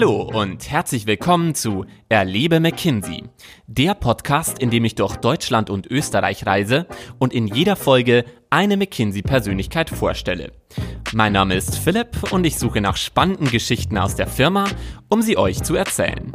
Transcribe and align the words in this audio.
Hallo 0.00 0.22
und 0.22 0.70
herzlich 0.70 1.06
willkommen 1.06 1.54
zu 1.54 1.84
Erlebe 2.08 2.58
McKinsey, 2.58 3.24
der 3.66 3.92
Podcast, 3.92 4.58
in 4.58 4.70
dem 4.70 4.86
ich 4.86 4.94
durch 4.94 5.16
Deutschland 5.16 5.68
und 5.68 5.86
Österreich 5.88 6.46
reise 6.46 6.86
und 7.18 7.34
in 7.34 7.46
jeder 7.46 7.76
Folge 7.76 8.24
eine 8.48 8.78
McKinsey-Persönlichkeit 8.78 9.90
vorstelle. 9.90 10.52
Mein 11.12 11.34
Name 11.34 11.54
ist 11.54 11.76
Philipp 11.76 12.32
und 12.32 12.44
ich 12.44 12.58
suche 12.58 12.80
nach 12.80 12.96
spannenden 12.96 13.50
Geschichten 13.50 13.98
aus 13.98 14.16
der 14.16 14.26
Firma, 14.26 14.64
um 15.10 15.20
sie 15.20 15.36
euch 15.36 15.62
zu 15.62 15.74
erzählen. 15.74 16.32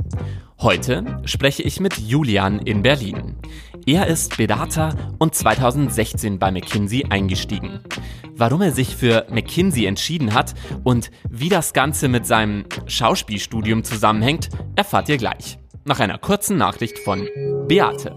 Heute 0.59 1.23
spreche 1.25 1.63
ich 1.63 1.79
mit 1.79 1.97
Julian 1.97 2.59
in 2.59 2.83
Berlin. 2.83 3.35
Er 3.87 4.07
ist 4.07 4.37
Berater 4.37 4.95
und 5.19 5.35
2016 5.35 6.39
bei 6.39 6.49
McKinsey 6.49 7.05
eingestiegen. 7.07 7.81
Warum 8.35 8.63
er 8.63 8.71
sich 8.71 8.95
für 8.95 9.27
McKinsey 9.29 9.85
entschieden 9.85 10.33
hat 10.33 10.55
und 10.83 11.11
wie 11.29 11.49
das 11.49 11.71
Ganze 11.71 12.07
mit 12.07 12.25
seinem 12.25 12.65
Schauspielstudium 12.87 13.83
zusammenhängt, 13.83 14.49
erfahrt 14.75 15.07
ihr 15.09 15.17
gleich. 15.17 15.59
Nach 15.83 15.99
einer 15.99 16.17
kurzen 16.17 16.57
Nachricht 16.57 16.97
von 16.97 17.27
Beate. 17.67 18.15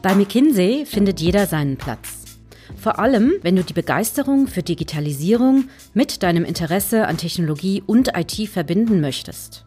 Bei 0.00 0.14
McKinsey 0.14 0.86
findet 0.86 1.20
jeder 1.20 1.46
seinen 1.46 1.76
Platz. 1.76 2.38
Vor 2.78 2.98
allem, 2.98 3.34
wenn 3.42 3.56
du 3.56 3.62
die 3.62 3.74
Begeisterung 3.74 4.46
für 4.46 4.62
Digitalisierung 4.62 5.68
mit 5.92 6.22
deinem 6.22 6.46
Interesse 6.46 7.08
an 7.08 7.18
Technologie 7.18 7.82
und 7.84 8.16
IT 8.16 8.48
verbinden 8.48 9.02
möchtest. 9.02 9.66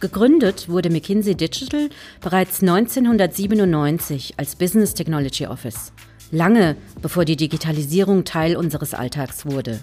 Gegründet 0.00 0.68
wurde 0.68 0.90
McKinsey 0.90 1.34
Digital 1.34 1.88
bereits 2.20 2.60
1997 2.60 4.34
als 4.36 4.54
Business 4.54 4.94
Technology 4.94 5.46
Office, 5.46 5.92
lange 6.30 6.76
bevor 7.02 7.24
die 7.24 7.34
Digitalisierung 7.34 8.24
Teil 8.24 8.56
unseres 8.56 8.94
Alltags 8.94 9.44
wurde. 9.44 9.80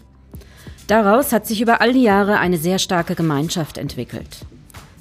Daraus 0.88 1.34
hat 1.34 1.46
sich 1.46 1.60
über 1.60 1.82
all 1.82 1.92
die 1.92 2.04
Jahre 2.04 2.40
eine 2.40 2.58
sehr 2.58 2.80
starke 2.80 3.16
Gemeinschaft 3.16 3.78
entwickelt. 3.78 4.46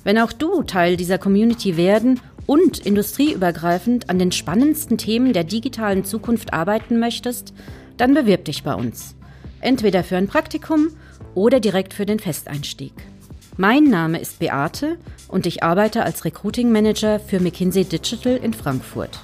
Wenn 0.02 0.18
auch 0.18 0.32
du 0.32 0.64
Teil 0.64 0.96
dieser 0.96 1.18
Community 1.18 1.76
werden 1.76 2.20
und 2.46 2.78
industrieübergreifend 2.78 4.10
an 4.10 4.18
den 4.18 4.32
spannendsten 4.32 4.98
Themen 4.98 5.32
der 5.32 5.44
digitalen 5.44 6.04
Zukunft 6.04 6.52
arbeiten 6.52 6.98
möchtest, 6.98 7.54
dann 7.98 8.14
bewirb 8.14 8.46
dich 8.46 8.64
bei 8.64 8.74
uns. 8.74 9.14
Entweder 9.60 10.02
für 10.02 10.16
ein 10.16 10.26
Praktikum 10.26 10.88
oder 11.34 11.60
direkt 11.60 11.94
für 11.94 12.04
den 12.04 12.18
Festeinstieg. 12.18 12.92
Mein 13.56 13.84
Name 13.84 14.18
ist 14.18 14.40
Beate 14.40 14.98
und 15.28 15.46
ich 15.46 15.62
arbeite 15.62 16.02
als 16.02 16.24
Recruiting 16.24 16.72
Manager 16.72 17.20
für 17.20 17.38
McKinsey 17.38 17.84
Digital 17.84 18.36
in 18.36 18.52
Frankfurt. 18.52 19.20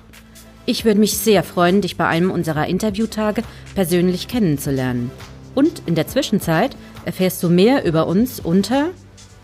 Ich 0.67 0.85
würde 0.85 1.01
mich 1.01 1.19
sehr 1.19 1.43
freuen, 1.43 1.81
dich 1.81 1.97
bei 1.97 2.07
einem 2.07 2.31
unserer 2.31 2.69
Interviewtage 2.69 3.43
persönlich 3.75 4.29
kennenzulernen. 4.29 5.11
Und 5.57 5.83
in 5.87 5.97
der 5.97 6.07
Zwischenzeit 6.07 6.77
erfährst 7.05 7.43
du 7.43 7.49
mehr 7.49 7.85
über 7.85 8.07
uns 8.07 8.39
unter 8.39 8.91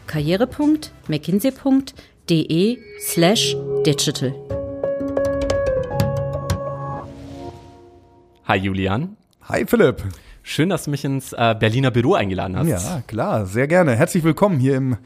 karriere.mckinsey.de 0.06 2.78
slash 3.00 3.56
digital. 3.84 4.36
Hi 8.44 8.56
Julian. 8.56 9.16
Hi 9.48 9.66
Philipp. 9.66 10.04
Schön, 10.48 10.68
dass 10.68 10.84
du 10.84 10.92
mich 10.92 11.04
ins 11.04 11.32
äh, 11.32 11.56
Berliner 11.58 11.90
Büro 11.90 12.14
eingeladen 12.14 12.56
hast. 12.56 12.68
Ja, 12.68 13.02
klar, 13.08 13.46
sehr 13.46 13.66
gerne. 13.66 13.96
Herzlich 13.96 14.22
willkommen 14.22 14.60
hier 14.60 14.76
im, 14.76 14.96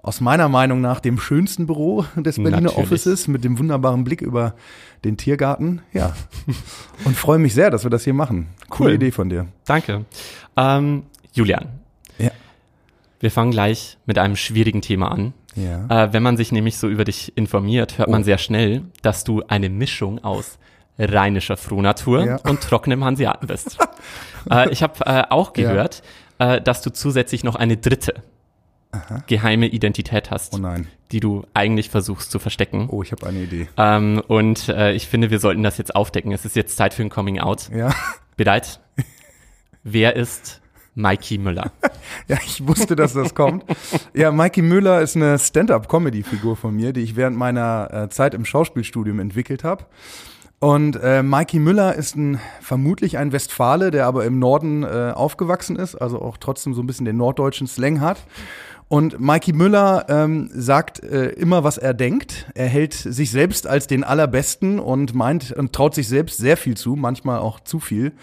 aus 0.00 0.20
meiner 0.20 0.48
Meinung 0.48 0.80
nach, 0.80 1.00
dem 1.00 1.18
schönsten 1.18 1.66
Büro 1.66 2.04
des 2.14 2.36
Berliner 2.36 2.60
Natürlich. 2.60 2.78
Offices 2.78 3.26
mit 3.26 3.42
dem 3.42 3.58
wunderbaren 3.58 4.04
Blick 4.04 4.22
über 4.22 4.54
den 5.04 5.16
Tiergarten. 5.16 5.82
Ja. 5.92 6.14
Und 7.04 7.16
freue 7.16 7.40
mich 7.40 7.54
sehr, 7.54 7.72
dass 7.72 7.82
wir 7.82 7.90
das 7.90 8.04
hier 8.04 8.14
machen. 8.14 8.46
Coole 8.68 8.90
cool. 8.90 8.94
Idee 8.94 9.10
von 9.10 9.28
dir. 9.28 9.48
Danke. 9.64 10.04
Ähm, 10.56 11.02
Julian. 11.32 11.70
Ja. 12.18 12.30
Wir 13.18 13.32
fangen 13.32 13.50
gleich 13.50 13.98
mit 14.06 14.16
einem 14.16 14.36
schwierigen 14.36 14.80
Thema 14.80 15.10
an. 15.10 15.34
Ja. 15.56 16.04
Äh, 16.04 16.12
wenn 16.12 16.22
man 16.22 16.36
sich 16.36 16.52
nämlich 16.52 16.78
so 16.78 16.88
über 16.88 17.02
dich 17.04 17.36
informiert, 17.36 17.98
hört 17.98 18.10
oh. 18.10 18.12
man 18.12 18.22
sehr 18.22 18.38
schnell, 18.38 18.82
dass 19.02 19.24
du 19.24 19.42
eine 19.48 19.70
Mischung 19.70 20.22
aus 20.22 20.56
rheinischer 20.98 21.56
Frohnatur 21.56 22.24
ja. 22.24 22.36
und 22.44 22.62
trockenem 22.62 23.04
Hanseaten 23.04 23.46
bist. 23.46 23.78
äh, 24.50 24.70
ich 24.70 24.82
habe 24.82 25.04
äh, 25.06 25.24
auch 25.30 25.52
gehört, 25.52 26.02
ja. 26.40 26.54
äh, 26.54 26.62
dass 26.62 26.82
du 26.82 26.90
zusätzlich 26.92 27.44
noch 27.44 27.56
eine 27.56 27.76
dritte 27.76 28.14
Aha. 28.92 29.24
geheime 29.26 29.66
Identität 29.66 30.30
hast, 30.30 30.54
oh 30.54 30.74
die 31.10 31.20
du 31.20 31.44
eigentlich 31.52 31.90
versuchst 31.90 32.30
zu 32.30 32.38
verstecken. 32.38 32.88
Oh, 32.90 33.02
ich 33.02 33.12
habe 33.12 33.26
eine 33.26 33.40
Idee. 33.40 33.68
Ähm, 33.76 34.22
und 34.28 34.68
äh, 34.68 34.92
ich 34.92 35.08
finde, 35.08 35.30
wir 35.30 35.40
sollten 35.40 35.62
das 35.62 35.78
jetzt 35.78 35.94
aufdecken. 35.94 36.32
Es 36.32 36.44
ist 36.44 36.56
jetzt 36.56 36.76
Zeit 36.76 36.94
für 36.94 37.02
ein 37.02 37.10
Coming 37.10 37.40
Out. 37.40 37.70
Ja. 37.74 37.92
Bereit? 38.36 38.80
Wer 39.82 40.16
ist 40.16 40.60
Mikey 40.94 41.38
Müller. 41.38 41.72
ja, 42.28 42.38
ich 42.44 42.66
wusste, 42.66 42.96
dass 42.96 43.14
das 43.14 43.34
kommt. 43.34 43.64
Ja, 44.14 44.30
Mikey 44.30 44.62
Müller 44.62 45.00
ist 45.00 45.16
eine 45.16 45.38
Stand-up-Comedy-Figur 45.38 46.56
von 46.56 46.74
mir, 46.74 46.92
die 46.92 47.00
ich 47.00 47.16
während 47.16 47.36
meiner 47.36 47.88
äh, 47.92 48.08
Zeit 48.08 48.34
im 48.34 48.44
Schauspielstudium 48.44 49.18
entwickelt 49.18 49.64
habe. 49.64 49.86
Und 50.64 50.96
äh, 51.02 51.22
Mikey 51.22 51.58
Müller 51.58 51.94
ist 51.94 52.16
ein, 52.16 52.40
vermutlich 52.62 53.18
ein 53.18 53.32
Westfale, 53.32 53.90
der 53.90 54.06
aber 54.06 54.24
im 54.24 54.38
Norden 54.38 54.82
äh, 54.82 55.12
aufgewachsen 55.14 55.76
ist, 55.76 55.94
also 55.94 56.22
auch 56.22 56.38
trotzdem 56.38 56.72
so 56.72 56.82
ein 56.82 56.86
bisschen 56.86 57.04
den 57.04 57.18
norddeutschen 57.18 57.66
Slang 57.66 58.00
hat. 58.00 58.24
Und 58.88 59.20
Mikey 59.20 59.52
Müller 59.52 60.06
ähm, 60.08 60.48
sagt 60.54 61.02
äh, 61.02 61.26
immer, 61.32 61.64
was 61.64 61.76
er 61.76 61.92
denkt. 61.92 62.46
Er 62.54 62.66
hält 62.66 62.94
sich 62.94 63.30
selbst 63.30 63.66
als 63.66 63.88
den 63.88 64.04
Allerbesten 64.04 64.78
und 64.80 65.14
meint 65.14 65.52
und 65.52 65.74
traut 65.74 65.94
sich 65.94 66.08
selbst 66.08 66.38
sehr 66.38 66.56
viel 66.56 66.78
zu, 66.78 66.96
manchmal 66.96 67.40
auch 67.40 67.60
zu 67.60 67.78
viel 67.78 68.14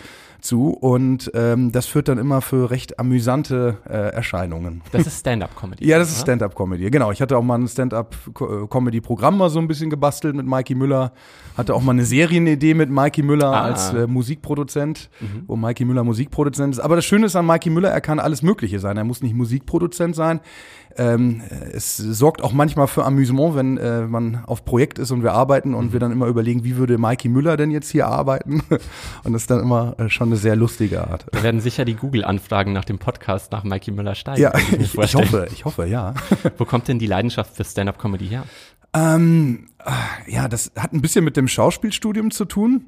zu 0.42 0.70
und 0.70 1.32
ähm, 1.34 1.72
das 1.72 1.86
führt 1.86 2.08
dann 2.08 2.18
immer 2.18 2.42
für 2.42 2.72
recht 2.72 3.00
amüsante 3.00 3.78
äh, 3.88 4.14
Erscheinungen. 4.14 4.82
Das 4.92 5.08
ist 5.08 5.20
Stand-up-Comedy. 5.20 5.88
ja, 5.88 5.98
das 5.98 6.12
ist 6.12 6.22
Stand-up-Comedy. 6.22 6.90
Genau, 6.90 7.12
ich 7.12 7.22
hatte 7.22 7.38
auch 7.38 7.44
mal 7.44 7.60
ein 7.60 7.68
Stand-up-Comedy-Programm 7.68 9.38
mal 9.38 9.50
so 9.50 9.60
ein 9.60 9.68
bisschen 9.68 9.90
gebastelt 9.90 10.36
mit 10.36 10.46
Mikey 10.46 10.76
Müller. 10.76 11.14
Hatte 11.58 11.74
auch 11.74 11.82
mal 11.82 11.92
eine 11.92 12.06
Serienidee 12.06 12.74
mit 12.74 12.90
Mikey 12.90 13.24
Müller 13.24 13.52
ah. 13.52 13.62
als 13.62 13.94
äh, 13.94 14.08
Musikproduzent, 14.08 15.10
mhm. 15.20 15.44
wo 15.48 15.56
Mikey 15.56 15.86
Müller 15.86 16.04
Musikproduzent 16.04 16.76
ist. 16.76 16.80
Aber 16.80 16.96
das 16.96 17.06
Schöne 17.06 17.28
ist 17.28 17.36
an 17.36 17.46
Mikey 17.46 17.70
Müller, 17.70 17.90
er 17.90 18.02
kann 18.02 18.20
alles 18.20 18.42
Mögliche 18.42 18.80
sein. 18.80 18.98
Er 18.98 19.04
muss 19.04 19.22
nicht 19.22 19.36
Musikproduzent 19.36 20.16
sein. 20.16 20.40
Ähm, 20.98 21.42
es 21.72 21.98
sorgt 21.98 22.44
auch 22.44 22.52
manchmal 22.52 22.88
für 22.88 23.06
Amüsement, 23.06 23.56
wenn 23.56 23.78
äh, 23.78 24.02
man 24.02 24.44
auf 24.46 24.66
Projekt 24.66 25.00
ist 25.00 25.12
und 25.12 25.24
wir 25.24 25.34
arbeiten 25.34 25.74
und 25.74 25.88
mhm. 25.88 25.94
wir 25.94 26.00
dann 26.00 26.12
immer 26.12 26.28
überlegen, 26.28 26.64
wie 26.64 26.78
würde 26.78 26.98
Mikey 26.98 27.30
Müller 27.30 27.58
denn 27.58 27.72
jetzt 27.72 27.90
hier 27.90 28.08
arbeiten? 28.08 28.64
und 29.24 29.34
das 29.34 29.44
ist 29.44 29.52
dann 29.52 29.60
immer 29.60 29.96
äh, 30.00 30.10
schon 30.10 30.30
eine 30.30 30.38
sehr 30.38 30.56
lustige 30.56 31.08
Art. 31.08 31.26
Da 31.32 31.44
werden 31.44 31.62
sicher 31.62 31.86
die 31.86 31.96
Google-Anfragen 31.96 32.74
nach 32.74 32.86
dem 32.86 33.00
Podcast 33.00 33.52
nach 33.52 33.64
Mikey 33.64 33.92
Müller 33.92 34.16
steigen. 34.16 34.42
Ja, 34.42 34.54
ich, 34.58 34.98
ich, 34.98 35.16
hoffe, 35.16 35.48
ich 35.52 35.66
hoffe, 35.66 35.88
ja. 35.88 36.14
Wo 36.58 36.66
kommt 36.66 36.88
denn 36.88 37.00
die 37.00 37.08
Leidenschaft 37.08 37.56
für 37.56 37.64
Stand-up-Comedy 37.64 38.28
her? 38.28 38.44
Ähm, 38.94 39.68
ja, 40.28 40.48
das 40.48 40.72
hat 40.78 40.94
ein 40.94 41.02
bisschen 41.02 41.24
mit 41.24 41.38
dem 41.38 41.48
Schauspielstudium 41.48 42.32
zu 42.32 42.46
tun. 42.46 42.86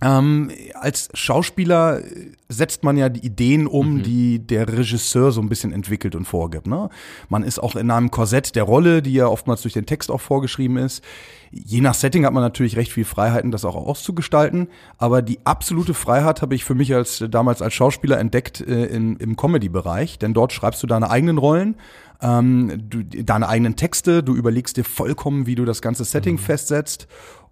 Ähm, 0.00 0.50
als 0.74 1.08
Schauspieler 1.14 2.00
setzt 2.48 2.84
man 2.84 2.96
ja 2.96 3.08
die 3.08 3.26
Ideen 3.26 3.66
um, 3.66 3.94
mhm. 3.94 4.02
die 4.04 4.38
der 4.38 4.68
Regisseur 4.68 5.32
so 5.32 5.40
ein 5.40 5.48
bisschen 5.48 5.72
entwickelt 5.72 6.14
und 6.14 6.24
vorgibt. 6.24 6.68
Ne? 6.68 6.88
Man 7.28 7.42
ist 7.42 7.58
auch 7.58 7.74
in 7.74 7.90
einem 7.90 8.10
Korsett 8.10 8.54
der 8.54 8.62
Rolle, 8.62 9.02
die 9.02 9.12
ja 9.12 9.26
oftmals 9.26 9.62
durch 9.62 9.74
den 9.74 9.86
Text 9.86 10.10
auch 10.10 10.20
vorgeschrieben 10.20 10.76
ist. 10.76 11.02
Je 11.50 11.80
nach 11.80 11.94
Setting 11.94 12.24
hat 12.26 12.32
man 12.32 12.42
natürlich 12.42 12.76
recht 12.76 12.92
viel 12.92 13.04
Freiheiten, 13.04 13.50
das 13.50 13.64
auch 13.64 13.74
auszugestalten. 13.74 14.68
Aber 14.98 15.20
die 15.20 15.40
absolute 15.44 15.94
Freiheit 15.94 16.42
habe 16.42 16.54
ich 16.54 16.64
für 16.64 16.74
mich 16.74 16.94
als 16.94 17.24
damals 17.28 17.60
als 17.60 17.74
Schauspieler 17.74 18.18
entdeckt 18.18 18.60
äh, 18.60 18.86
in, 18.86 19.16
im 19.16 19.36
Comedy-Bereich, 19.36 20.18
denn 20.18 20.32
dort 20.32 20.52
schreibst 20.52 20.82
du 20.82 20.86
deine 20.86 21.10
eigenen 21.10 21.38
Rollen 21.38 21.76
ähm, 22.20 22.88
du, 22.88 23.04
deine 23.04 23.48
eigenen 23.48 23.76
Texte, 23.76 24.22
du 24.22 24.34
überlegst 24.34 24.76
dir 24.76 24.84
vollkommen, 24.84 25.46
wie 25.46 25.54
du 25.54 25.64
das 25.64 25.82
ganze 25.82 26.04
Setting 26.04 26.34
mhm. 26.34 26.40
festsetzt 26.40 27.06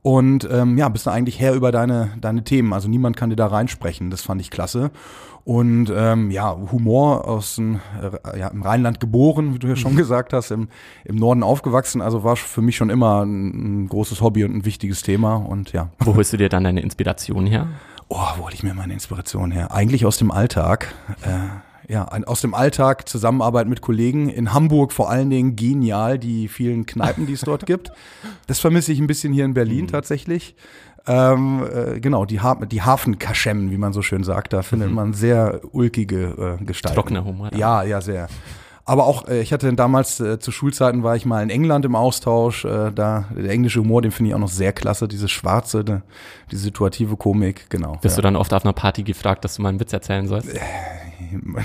und 0.07 0.49
ähm, 0.53 0.79
ja, 0.79 0.89
bist 0.89 1.07
du 1.07 1.11
eigentlich 1.11 1.41
Herr 1.41 1.55
über 1.55 1.73
deine, 1.73 2.13
deine 2.21 2.45
Themen. 2.45 2.73
Also 2.73 2.89
niemand 2.89 3.17
kann 3.17 3.31
dir 3.31 3.35
da 3.35 3.49
reinsprechen. 3.49 4.09
Das 4.09 4.23
fand 4.23 4.41
ich 4.41 4.53
klasse. 4.53 4.93
Und 5.43 5.93
ähm, 5.93 6.31
ja, 6.31 6.57
Humor 6.71 7.27
aus 7.27 7.57
dem, 7.57 7.81
äh, 8.01 8.39
ja, 8.39 8.47
im 8.47 8.63
Rheinland 8.63 9.01
geboren, 9.01 9.53
wie 9.53 9.59
du 9.59 9.67
ja 9.67 9.75
schon 9.75 9.95
mhm. 9.95 9.97
gesagt 9.97 10.33
hast, 10.33 10.53
im, 10.53 10.69
im 11.05 11.17
Norden 11.17 11.43
aufgewachsen. 11.43 12.03
Also 12.03 12.23
war 12.23 12.37
für 12.37 12.63
mich 12.63 12.77
schon 12.77 12.89
immer 12.89 13.25
ein, 13.25 13.83
ein 13.83 13.89
großes 13.89 14.21
Hobby 14.21 14.45
und 14.45 14.55
ein 14.55 14.65
wichtiges 14.65 15.03
Thema. 15.03 15.35
Und 15.35 15.73
ja. 15.73 15.89
Wo 15.99 16.15
holst 16.15 16.33
du 16.33 16.37
dir 16.37 16.51
dann 16.51 16.63
deine 16.63 16.83
Inspiration 16.83 17.45
her? 17.45 17.67
Oh, 18.07 18.17
wo 18.37 18.45
hole 18.45 18.55
ich 18.55 18.63
mir 18.63 18.75
meine 18.75 18.93
Inspiration 18.93 19.51
her? 19.51 19.73
Eigentlich 19.73 20.07
aus 20.07 20.19
dem 20.19 20.31
Alltag. 20.31 20.95
Äh, 21.23 21.31
ja, 21.89 22.05
ein, 22.05 22.25
aus 22.25 22.41
dem 22.41 22.55
Alltag, 22.55 23.09
Zusammenarbeit 23.09 23.69
mit 23.69 23.81
Kollegen. 23.81 24.29
In 24.29 24.53
Hamburg 24.53 24.93
vor 24.93 25.11
allen 25.11 25.31
Dingen 25.31 25.57
genial, 25.57 26.19
die 26.19 26.49
vielen 26.49 26.87
Kneipen, 26.87 27.27
die 27.27 27.35
es 27.35 27.43
dort 27.43 27.67
gibt. 27.67 27.93
Das 28.47 28.59
vermisse 28.59 28.93
ich 28.93 28.99
ein 28.99 29.07
bisschen 29.07 29.33
hier 29.33 29.45
in 29.45 29.55
Berlin 29.55 29.83
mhm. 29.83 29.89
tatsächlich. 29.89 30.57
Ähm, 31.07 31.65
äh, 31.73 32.01
genau, 32.01 32.25
die, 32.25 32.41
ha 32.41 32.57
die 32.65 32.83
Hafenkaschemmen, 32.83 33.71
wie 33.71 33.79
man 33.79 33.93
so 33.93 34.03
schön 34.03 34.25
sagt, 34.25 34.53
da 34.53 34.63
findet 34.63 34.89
mhm. 34.89 34.95
man 34.95 35.13
sehr 35.13 35.61
ulkige 35.73 36.59
äh, 36.61 36.65
Gestalten. 36.65 36.97
Trockener 36.97 37.25
Humor. 37.25 37.51
Ja, 37.55 37.85
ja, 37.85 38.01
sehr. 38.01 38.29
Aber 38.89 39.07
auch, 39.07 39.29
äh, 39.29 39.41
ich 39.41 39.53
hatte 39.53 39.73
damals 39.75 40.21
äh, 40.21 40.39
zu 40.39 40.53
Schulzeiten 40.53 41.03
war 41.03 41.17
ich 41.17 41.27
mal 41.27 41.43
in 41.43 41.51
England 41.51 41.85
im 41.85 41.95
Austausch. 41.95 42.65
Äh, 42.65 42.93
da 42.93 43.27
der 43.37 43.51
englische 43.51 43.81
Humor, 43.81 44.01
den 44.01 44.13
finde 44.13 44.31
ich 44.31 44.35
auch 44.35 44.41
noch 44.41 44.49
sehr 44.49 44.73
klasse. 44.73 45.07
Diese 45.07 45.29
schwarze, 45.29 45.85
ne, 45.87 46.03
die 46.51 46.57
situative 46.57 47.17
Komik, 47.17 47.69
genau. 47.69 47.99
Bist 48.01 48.17
ja. 48.17 48.23
du 48.23 48.23
dann 48.23 48.37
oft 48.37 48.53
auf 48.53 48.65
einer 48.65 48.73
Party 48.73 49.03
gefragt, 49.03 49.45
dass 49.45 49.57
du 49.57 49.63
mal 49.63 49.71
einen 49.71 49.81
Witz 49.81 49.93
erzählen 49.93 50.29
sollst? 50.29 50.49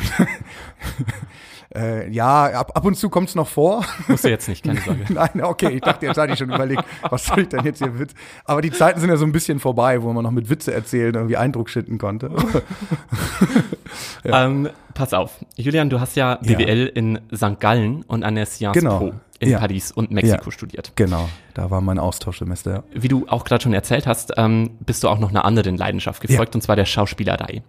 Äh, 1.73 2.09
ja, 2.09 2.47
ab, 2.47 2.71
ab 2.75 2.85
und 2.85 2.95
zu 2.95 3.09
kommt 3.09 3.29
es 3.29 3.35
noch 3.35 3.47
vor. 3.47 3.85
Musst 4.07 4.25
du 4.25 4.29
jetzt 4.29 4.49
nicht, 4.49 4.63
keine 4.63 4.81
Sorge. 4.81 5.05
Nein, 5.09 5.41
okay, 5.41 5.69
ich 5.69 5.81
dachte, 5.81 6.05
jetzt 6.05 6.17
hatte 6.17 6.33
ich 6.33 6.39
schon 6.39 6.51
überlegt, 6.51 6.83
was 7.09 7.25
soll 7.25 7.39
ich 7.39 7.47
denn 7.47 7.63
jetzt 7.63 7.77
hier 7.77 7.97
Witz. 7.97 8.13
Aber 8.43 8.61
die 8.61 8.71
Zeiten 8.71 8.99
sind 8.99 9.09
ja 9.09 9.15
so 9.15 9.25
ein 9.25 9.31
bisschen 9.31 9.59
vorbei, 9.59 10.01
wo 10.01 10.11
man 10.11 10.23
noch 10.23 10.31
mit 10.31 10.49
Witze 10.49 10.73
erzählen 10.73 11.15
irgendwie 11.15 11.37
Eindruck 11.37 11.69
schinden 11.69 11.97
konnte. 11.97 12.29
ja. 14.25 14.45
ähm, 14.45 14.69
pass 14.93 15.13
auf, 15.13 15.37
Julian, 15.55 15.89
du 15.89 16.01
hast 16.01 16.17
ja 16.17 16.35
BWL 16.41 16.87
ja. 16.87 16.91
in 16.93 17.19
St. 17.33 17.59
Gallen 17.61 18.03
und 18.03 18.23
an 18.23 18.35
der 18.35 18.47
Sciences 18.47 18.83
genau. 18.83 18.99
Po 18.99 19.13
in 19.39 19.49
ja. 19.49 19.57
Paris 19.57 19.91
und 19.91 20.11
Mexiko 20.11 20.45
ja. 20.45 20.51
studiert. 20.51 20.91
Genau, 20.95 21.27
da 21.55 21.71
war 21.71 21.81
mein 21.81 21.97
Austauschsemester. 21.97 22.71
Ja. 22.71 22.83
Wie 22.93 23.07
du 23.07 23.27
auch 23.27 23.43
gerade 23.43 23.63
schon 23.63 23.73
erzählt 23.73 24.05
hast, 24.05 24.33
ähm, 24.37 24.71
bist 24.81 25.03
du 25.03 25.07
auch 25.07 25.17
noch 25.17 25.29
einer 25.29 25.45
anderen 25.45 25.77
Leidenschaft 25.77 26.21
gefolgt, 26.21 26.53
und 26.53 26.61
zwar 26.61 26.75
der 26.75 26.85
Schauspielerei. 26.85 27.63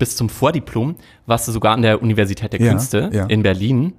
Bis 0.00 0.16
zum 0.16 0.30
Vordiplom 0.30 0.96
warst 1.26 1.46
du 1.46 1.52
sogar 1.52 1.74
an 1.74 1.82
der 1.82 2.02
Universität 2.02 2.54
der 2.54 2.58
Künste 2.58 3.26
in 3.28 3.42
Berlin. 3.42 3.92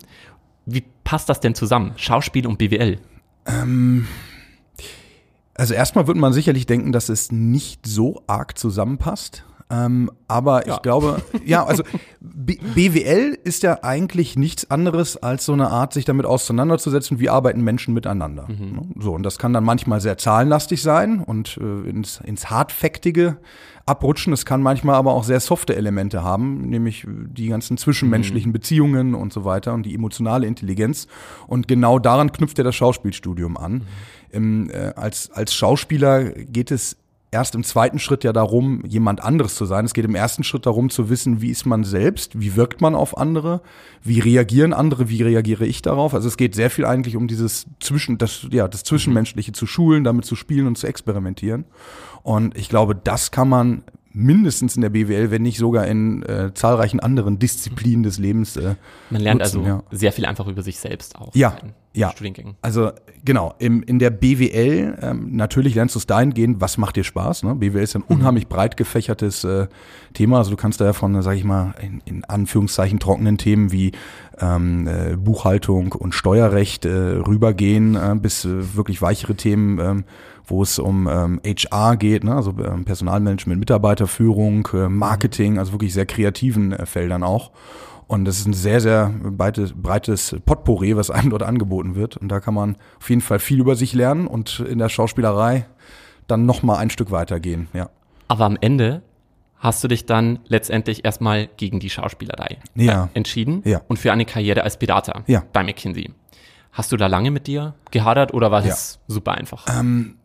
Wie 0.65 0.83
passt 1.03 1.29
das 1.29 1.39
denn 1.39 1.53
zusammen, 1.55 1.93
Schauspiel 1.95 2.47
und 2.47 2.57
BWL? 2.57 2.97
Ähm, 3.45 4.07
also 5.53 5.75
erstmal 5.75 6.07
würde 6.07 6.19
man 6.19 6.33
sicherlich 6.33 6.65
denken, 6.65 6.91
dass 6.91 7.09
es 7.09 7.31
nicht 7.31 7.85
so 7.85 8.23
arg 8.25 8.57
zusammenpasst. 8.57 9.45
Ähm, 9.69 10.11
aber 10.27 10.67
ja. 10.67 10.73
ich 10.73 10.81
glaube, 10.81 11.21
ja, 11.45 11.63
also 11.65 11.83
B 12.19 12.57
BWL 12.75 13.37
ist 13.43 13.61
ja 13.63 13.83
eigentlich 13.83 14.35
nichts 14.35 14.69
anderes 14.69 15.17
als 15.17 15.45
so 15.45 15.53
eine 15.53 15.69
Art, 15.69 15.93
sich 15.93 16.03
damit 16.03 16.25
auseinanderzusetzen, 16.25 17.19
wie 17.19 17.29
arbeiten 17.29 17.61
Menschen 17.61 17.93
miteinander. 17.93 18.47
Mhm. 18.49 18.71
Ne? 18.71 18.81
So, 18.99 19.13
und 19.13 19.23
das 19.23 19.37
kann 19.37 19.53
dann 19.53 19.63
manchmal 19.63 20.01
sehr 20.01 20.17
zahlenlastig 20.17 20.81
sein 20.81 21.19
und 21.19 21.57
äh, 21.61 21.89
ins, 21.89 22.19
ins 22.21 22.49
Hardfaktige 22.49 23.37
abrutschen. 23.91 24.33
Es 24.33 24.45
kann 24.45 24.61
manchmal 24.61 24.95
aber 24.95 25.13
auch 25.13 25.23
sehr 25.23 25.39
softe 25.39 25.75
Elemente 25.75 26.23
haben, 26.23 26.61
nämlich 26.69 27.05
die 27.07 27.47
ganzen 27.47 27.77
zwischenmenschlichen 27.77 28.49
mhm. 28.49 28.53
Beziehungen 28.53 29.15
und 29.15 29.31
so 29.31 29.45
weiter 29.45 29.73
und 29.73 29.85
die 29.85 29.93
emotionale 29.93 30.47
Intelligenz. 30.47 31.07
Und 31.47 31.67
genau 31.67 31.99
daran 31.99 32.31
knüpft 32.31 32.57
ja 32.57 32.63
das 32.63 32.75
Schauspielstudium 32.75 33.57
an. 33.57 33.73
Mhm. 33.73 33.81
Im, 34.31 34.69
äh, 34.69 34.93
als, 34.95 35.29
als 35.31 35.53
Schauspieler 35.53 36.23
geht 36.23 36.71
es 36.71 36.97
erst 37.31 37.55
im 37.55 37.63
zweiten 37.63 37.97
Schritt 37.97 38.25
ja 38.25 38.33
darum, 38.33 38.83
jemand 38.85 39.23
anderes 39.23 39.55
zu 39.55 39.65
sein. 39.65 39.85
Es 39.85 39.93
geht 39.93 40.05
im 40.05 40.15
ersten 40.15 40.43
Schritt 40.43 40.65
darum 40.65 40.89
zu 40.89 41.09
wissen, 41.09 41.41
wie 41.41 41.49
ist 41.49 41.65
man 41.65 41.85
selbst, 41.85 42.39
wie 42.39 42.57
wirkt 42.57 42.81
man 42.81 42.93
auf 42.93 43.17
andere, 43.17 43.61
wie 44.03 44.19
reagieren 44.19 44.73
andere, 44.73 45.09
wie 45.09 45.23
reagiere 45.23 45.65
ich 45.65 45.81
darauf. 45.81 46.13
Also 46.13 46.27
es 46.27 46.35
geht 46.35 46.55
sehr 46.55 46.69
viel 46.69 46.85
eigentlich 46.85 47.15
um 47.15 47.27
dieses 47.27 47.67
Zwischen, 47.79 48.17
das, 48.17 48.47
ja, 48.51 48.67
das 48.67 48.83
Zwischenmenschliche 48.83 49.53
zu 49.53 49.65
schulen, 49.65 50.03
damit 50.03 50.25
zu 50.25 50.35
spielen 50.35 50.67
und 50.67 50.77
zu 50.77 50.87
experimentieren. 50.87 51.65
Und 52.21 52.55
ich 52.57 52.67
glaube, 52.67 52.95
das 52.95 53.31
kann 53.31 53.47
man 53.47 53.83
mindestens 54.13 54.75
in 54.75 54.81
der 54.81 54.89
BWL, 54.89 55.31
wenn 55.31 55.41
nicht 55.41 55.57
sogar 55.57 55.87
in 55.87 56.23
äh, 56.23 56.53
zahlreichen 56.53 56.99
anderen 56.99 57.39
Disziplinen 57.39 58.03
des 58.03 58.19
Lebens. 58.19 58.57
Äh, 58.57 58.75
Man 59.09 59.21
lernt 59.21 59.39
nutzen, 59.39 59.59
also 59.59 59.69
ja. 59.69 59.83
sehr 59.91 60.11
viel 60.11 60.25
einfach 60.25 60.47
über 60.47 60.63
sich 60.63 60.79
selbst 60.79 61.15
auch. 61.15 61.33
Ja, 61.33 61.55
ja. 61.93 62.11
Studiengängen. 62.11 62.55
Also 62.61 62.91
genau, 63.25 63.53
im, 63.59 63.83
in 63.83 63.99
der 63.99 64.09
BWL 64.09 64.97
ähm, 65.01 65.35
natürlich 65.35 65.75
lernst 65.75 65.95
du 65.95 65.99
es 65.99 66.07
dahingehend, 66.07 66.61
was 66.61 66.77
macht 66.77 66.95
dir 66.95 67.03
Spaß. 67.03 67.43
Ne? 67.43 67.55
BWL 67.55 67.83
ist 67.83 67.95
ein 67.95 68.03
mhm. 68.07 68.15
unheimlich 68.15 68.47
breit 68.47 68.77
gefächertes 68.77 69.43
äh, 69.43 69.67
Thema. 70.13 70.37
Also 70.37 70.51
du 70.51 70.57
kannst 70.57 70.79
da 70.79 70.85
ja 70.85 70.93
von, 70.93 71.21
sag 71.21 71.35
ich 71.35 71.43
mal, 71.43 71.73
in, 71.81 72.01
in 72.05 72.23
Anführungszeichen 72.23 72.99
trockenen 72.99 73.37
Themen 73.37 73.71
wie 73.71 73.91
ähm, 74.39 74.87
äh, 74.87 75.17
Buchhaltung 75.17 75.91
und 75.91 76.13
Steuerrecht 76.13 76.85
äh, 76.85 76.89
rübergehen 76.89 77.95
äh, 77.95 78.15
bis 78.15 78.45
äh, 78.45 78.75
wirklich 78.75 79.01
weichere 79.01 79.35
Themen. 79.35 79.79
Ähm, 79.79 80.03
wo 80.47 80.63
es 80.63 80.79
um 80.79 81.07
ähm, 81.09 81.39
HR 81.45 81.95
geht, 81.95 82.23
ne? 82.23 82.35
also 82.35 82.53
ähm, 82.63 82.83
Personalmanagement, 82.83 83.59
Mitarbeiterführung, 83.59 84.67
äh, 84.73 84.89
Marketing, 84.89 85.57
also 85.57 85.71
wirklich 85.71 85.93
sehr 85.93 86.05
kreativen 86.05 86.73
äh, 86.73 86.85
Feldern 86.85 87.23
auch. 87.23 87.51
Und 88.11 88.25
das 88.25 88.39
ist 88.39 88.45
ein 88.45 88.51
sehr, 88.51 88.81
sehr 88.81 89.09
breites, 89.09 89.71
breites 89.73 90.35
Potpourri, 90.45 90.97
was 90.97 91.09
einem 91.09 91.29
dort 91.29 91.43
angeboten 91.43 91.95
wird. 91.95 92.17
Und 92.17 92.27
da 92.27 92.41
kann 92.41 92.53
man 92.53 92.75
auf 92.99 93.09
jeden 93.09 93.21
Fall 93.21 93.39
viel 93.39 93.61
über 93.61 93.77
sich 93.77 93.93
lernen 93.93 94.27
und 94.27 94.59
in 94.59 94.79
der 94.79 94.89
Schauspielerei 94.89 95.65
dann 96.27 96.45
nochmal 96.45 96.79
ein 96.79 96.89
Stück 96.89 97.11
weitergehen, 97.11 97.69
ja. 97.71 97.89
Aber 98.27 98.43
am 98.43 98.57
Ende 98.59 99.01
hast 99.59 99.81
du 99.81 99.87
dich 99.87 100.07
dann 100.07 100.39
letztendlich 100.49 101.05
erstmal 101.05 101.47
gegen 101.55 101.79
die 101.79 101.89
Schauspielerei 101.89 102.57
ja. 102.75 103.05
äh, 103.05 103.07
entschieden 103.13 103.61
ja. 103.63 103.81
und 103.87 103.97
für 103.97 104.11
eine 104.11 104.25
Karriere 104.25 104.63
als 104.63 104.77
Berater 104.77 105.23
ja. 105.27 105.43
bei 105.53 105.63
McKinsey. 105.63 106.11
Hast 106.73 106.91
du 106.91 106.97
da 106.97 107.07
lange 107.07 107.31
mit 107.31 107.47
dir 107.47 107.75
gehadert 107.91 108.33
oder 108.33 108.51
war 108.51 108.65
es 108.65 108.99
ja. 109.07 109.13
super 109.13 109.35
einfach? 109.35 109.67
Ähm, 109.69 110.17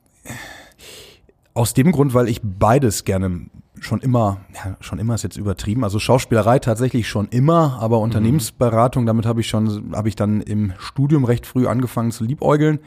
aus 1.55 1.73
dem 1.73 1.93
Grund, 1.93 2.15
weil 2.15 2.29
ich 2.29 2.41
beides 2.43 3.05
gerne 3.05 3.47
schon 3.81 4.01
immer, 4.01 4.39
ja, 4.55 4.77
schon 4.81 4.99
immer 4.99 5.15
ist 5.15 5.23
jetzt 5.23 5.37
übertrieben, 5.37 5.85
also 5.85 5.99
Schauspielerei 5.99 6.59
tatsächlich 6.59 7.09
schon 7.09 7.29
immer, 7.29 7.79
aber 7.81 8.01
Unternehmensberatung, 8.01 9.07
damit 9.07 9.27
habe 9.27 9.41
ich 9.41 9.49
schon, 9.49 9.95
habe 9.95 10.09
ich 10.09 10.17
dann 10.17 10.41
im 10.41 10.73
Studium 10.79 11.25
recht 11.25 11.47
früh 11.47 11.67
angefangen 11.67 12.11
zu 12.11 12.25
liebäugeln. 12.25 12.81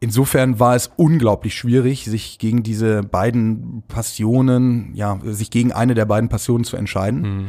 Insofern 0.00 0.60
war 0.60 0.76
es 0.76 0.90
unglaublich 0.96 1.54
schwierig, 1.54 2.04
sich 2.04 2.38
gegen 2.38 2.62
diese 2.62 3.02
beiden 3.02 3.82
Passionen, 3.88 4.94
ja, 4.94 5.18
sich 5.24 5.50
gegen 5.50 5.72
eine 5.72 5.94
der 5.94 6.04
beiden 6.04 6.28
Passionen 6.28 6.64
zu 6.64 6.76
entscheiden. 6.76 7.20
Mhm. 7.20 7.46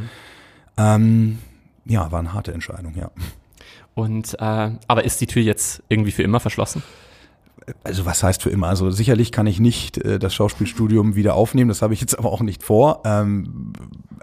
Ähm, 0.77 1.39
ja, 1.85 2.12
war 2.12 2.19
eine 2.19 2.33
harte 2.33 2.53
Entscheidung, 2.53 2.95
ja. 2.95 3.12
Und 3.94 4.35
äh, 4.39 4.71
aber 4.88 5.03
ist 5.03 5.21
die 5.21 5.27
Tür 5.27 5.44
jetzt 5.44 5.83
irgendwie 5.89 6.12
für 6.12 6.24
immer 6.24 6.39
verschlossen? 6.39 6.81
Also 7.83 8.06
was 8.06 8.23
heißt 8.23 8.44
für 8.44 8.50
immer? 8.50 8.67
Also 8.67 8.89
sicherlich 8.91 9.31
kann 9.31 9.47
ich 9.47 9.59
nicht 9.59 9.97
äh, 9.97 10.19
das 10.19 10.33
Schauspielstudium 10.33 11.15
wieder 11.15 11.35
aufnehmen, 11.35 11.69
das 11.69 11.81
habe 11.81 11.94
ich 11.94 12.01
jetzt 12.01 12.17
aber 12.17 12.31
auch 12.31 12.41
nicht 12.41 12.63
vor. 12.63 13.01
Ähm, 13.06 13.73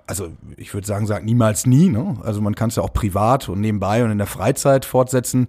also 0.07 0.29
ich 0.57 0.73
würde 0.73 0.87
sagen, 0.87 1.07
sag 1.07 1.25
niemals 1.25 1.67
nie. 1.67 1.89
Ne? 1.89 2.17
Also 2.23 2.41
man 2.41 2.55
kann 2.55 2.69
es 2.69 2.77
ja 2.77 2.83
auch 2.83 2.93
privat 2.93 3.49
und 3.49 3.61
nebenbei 3.61 4.05
und 4.05 4.11
in 4.11 4.19
der 4.19 4.27
Freizeit 4.27 4.85
fortsetzen. 4.85 5.49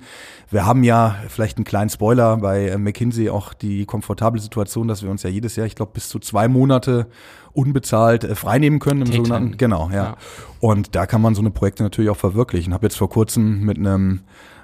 Wir 0.49 0.65
haben 0.65 0.83
ja 0.83 1.15
vielleicht 1.29 1.57
einen 1.57 1.65
kleinen 1.65 1.89
Spoiler 1.89 2.37
bei 2.37 2.69
äh, 2.69 2.77
McKinsey 2.77 3.29
auch 3.29 3.53
die 3.53 3.85
komfortable 3.85 4.41
Situation, 4.41 4.87
dass 4.87 5.03
wir 5.03 5.11
uns 5.11 5.23
ja 5.23 5.29
jedes 5.29 5.55
Jahr, 5.55 5.67
ich 5.67 5.75
glaube, 5.75 5.91
bis 5.93 6.09
zu 6.09 6.19
zwei 6.19 6.47
Monate 6.47 7.07
unbezahlt 7.53 8.23
äh, 8.23 8.35
freinehmen 8.35 8.79
können 8.79 9.01
im 9.01 9.11
sogenannten. 9.11 9.57
Genau, 9.57 9.89
ja. 9.89 9.95
ja. 9.95 10.17
Und 10.59 10.95
da 10.95 11.05
kann 11.05 11.21
man 11.21 11.35
so 11.35 11.41
eine 11.41 11.51
Projekte 11.51 11.83
natürlich 11.83 12.09
auch 12.09 12.17
verwirklichen. 12.17 12.73
Habe 12.73 12.87
jetzt 12.87 12.97
vor 12.97 13.09
kurzem 13.09 13.61
mit 13.61 13.77
einem 13.77 14.21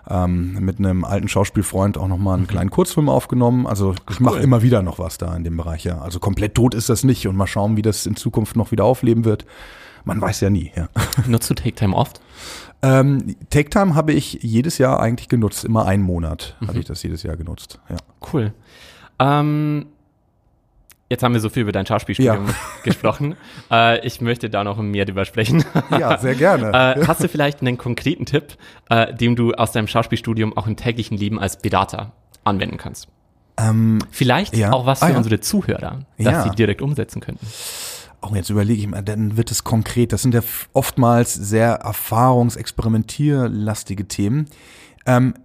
ähm, 0.09 0.53
mit 0.59 0.79
einem 0.79 1.05
alten 1.05 1.27
Schauspielfreund 1.27 1.97
auch 1.97 2.07
nochmal 2.07 2.35
einen 2.35 2.43
mhm. 2.43 2.47
kleinen 2.47 2.69
Kurzfilm 2.69 3.09
aufgenommen. 3.09 3.67
Also 3.67 3.95
ich 4.09 4.19
mache 4.19 4.39
immer 4.39 4.61
wieder 4.61 4.81
noch 4.81 4.99
was 4.99 5.17
da 5.17 5.35
in 5.35 5.43
dem 5.43 5.57
Bereich, 5.57 5.83
ja. 5.85 5.99
Also 5.99 6.19
komplett 6.19 6.55
tot 6.55 6.73
ist 6.73 6.89
das 6.89 7.03
nicht 7.03 7.27
und 7.27 7.35
mal 7.35 7.47
schauen, 7.47 7.77
wie 7.77 7.81
das 7.81 8.05
in 8.05 8.15
Zukunft 8.15 8.55
noch 8.55 8.71
wieder 8.71 8.83
aufleben 8.83 9.25
wird. 9.25 9.45
Man 10.05 10.19
weiß 10.19 10.41
ja 10.41 10.49
nie, 10.49 10.71
ja. 10.75 10.89
Nutzt 11.27 11.49
du 11.49 11.53
Take 11.53 11.75
Time 11.75 11.95
oft? 11.95 12.19
Ähm, 12.81 13.35
Take 13.49 13.69
Time 13.69 13.95
habe 13.95 14.11
ich 14.11 14.39
jedes 14.41 14.77
Jahr 14.77 14.99
eigentlich 14.99 15.29
genutzt. 15.29 15.63
Immer 15.63 15.85
einen 15.85 16.03
Monat 16.03 16.57
mhm. 16.59 16.67
habe 16.67 16.79
ich 16.79 16.85
das 16.85 17.01
jedes 17.01 17.23
Jahr 17.23 17.37
genutzt. 17.37 17.79
Ja. 17.89 17.97
Cool. 18.33 18.53
Ähm, 19.19 19.85
Jetzt 21.13 21.21
haben 21.21 21.33
wir 21.33 21.41
so 21.41 21.49
viel 21.49 21.61
über 21.61 21.71
dein 21.71 21.85
Schauspielstudium 21.85 22.47
ja. 22.47 22.53
gesprochen. 22.83 23.35
Äh, 23.69 24.03
ich 24.03 24.19
möchte 24.19 24.49
da 24.49 24.63
noch 24.63 24.79
mehr 24.79 25.05
drüber 25.05 25.25
sprechen. 25.25 25.63
Ja, 25.91 26.17
sehr 26.17 26.33
gerne. 26.33 26.71
äh, 26.97 27.05
hast 27.05 27.23
du 27.23 27.29
vielleicht 27.29 27.61
einen 27.61 27.77
konkreten 27.77 28.25
Tipp, 28.25 28.57
äh, 28.89 29.13
den 29.13 29.35
du 29.35 29.53
aus 29.53 29.71
deinem 29.71 29.87
Schauspielstudium 29.87 30.57
auch 30.57 30.65
im 30.65 30.75
täglichen 30.75 31.15
Leben 31.15 31.39
als 31.39 31.57
Berater 31.57 32.13
anwenden 32.43 32.77
kannst? 32.77 33.09
Ähm, 33.57 33.99
vielleicht 34.09 34.57
ja. 34.57 34.71
auch 34.71 34.87
was 34.87 34.97
für 34.99 35.05
ah, 35.05 35.09
ja. 35.09 35.17
unsere 35.17 35.39
Zuhörer, 35.39 35.99
dass 36.17 36.45
sie 36.45 36.49
direkt 36.49 36.81
umsetzen 36.81 37.21
könnten. 37.21 37.45
Oh, 38.23 38.31
jetzt 38.33 38.49
überlege 38.49 38.81
ich 38.81 38.87
mal, 38.87 39.03
dann 39.03 39.37
wird 39.37 39.51
es 39.51 39.63
konkret. 39.63 40.13
Das 40.13 40.23
sind 40.23 40.33
ja 40.33 40.41
oftmals 40.71 41.35
sehr 41.35 41.73
erfahrungsexperimentierlastige 41.73 44.07
Themen. 44.07 44.47
Ähm, 45.05 45.35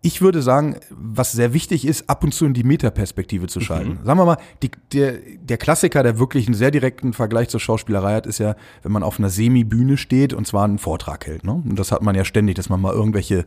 ich 0.00 0.22
würde 0.22 0.42
sagen, 0.42 0.76
was 0.90 1.32
sehr 1.32 1.52
wichtig 1.52 1.84
ist, 1.84 2.08
ab 2.08 2.22
und 2.22 2.32
zu 2.32 2.46
in 2.46 2.54
die 2.54 2.62
Metaperspektive 2.62 3.48
zu 3.48 3.60
schalten. 3.60 3.98
Mhm. 4.00 4.04
Sagen 4.06 4.18
wir 4.18 4.24
mal, 4.26 4.36
die, 4.62 4.70
der, 4.92 5.14
der 5.42 5.58
Klassiker, 5.58 6.04
der 6.04 6.20
wirklich 6.20 6.46
einen 6.46 6.54
sehr 6.54 6.70
direkten 6.70 7.12
Vergleich 7.12 7.48
zur 7.48 7.58
Schauspielerei 7.58 8.14
hat, 8.14 8.26
ist 8.26 8.38
ja, 8.38 8.54
wenn 8.82 8.92
man 8.92 9.02
auf 9.02 9.18
einer 9.18 9.28
Semi-Bühne 9.28 9.96
steht 9.96 10.32
und 10.32 10.46
zwar 10.46 10.64
einen 10.64 10.78
Vortrag 10.78 11.26
hält. 11.26 11.42
Ne? 11.44 11.52
Und 11.52 11.76
das 11.76 11.90
hat 11.90 12.02
man 12.02 12.14
ja 12.14 12.24
ständig, 12.24 12.54
dass 12.54 12.68
man 12.68 12.80
mal 12.80 12.92
irgendwelche 12.92 13.44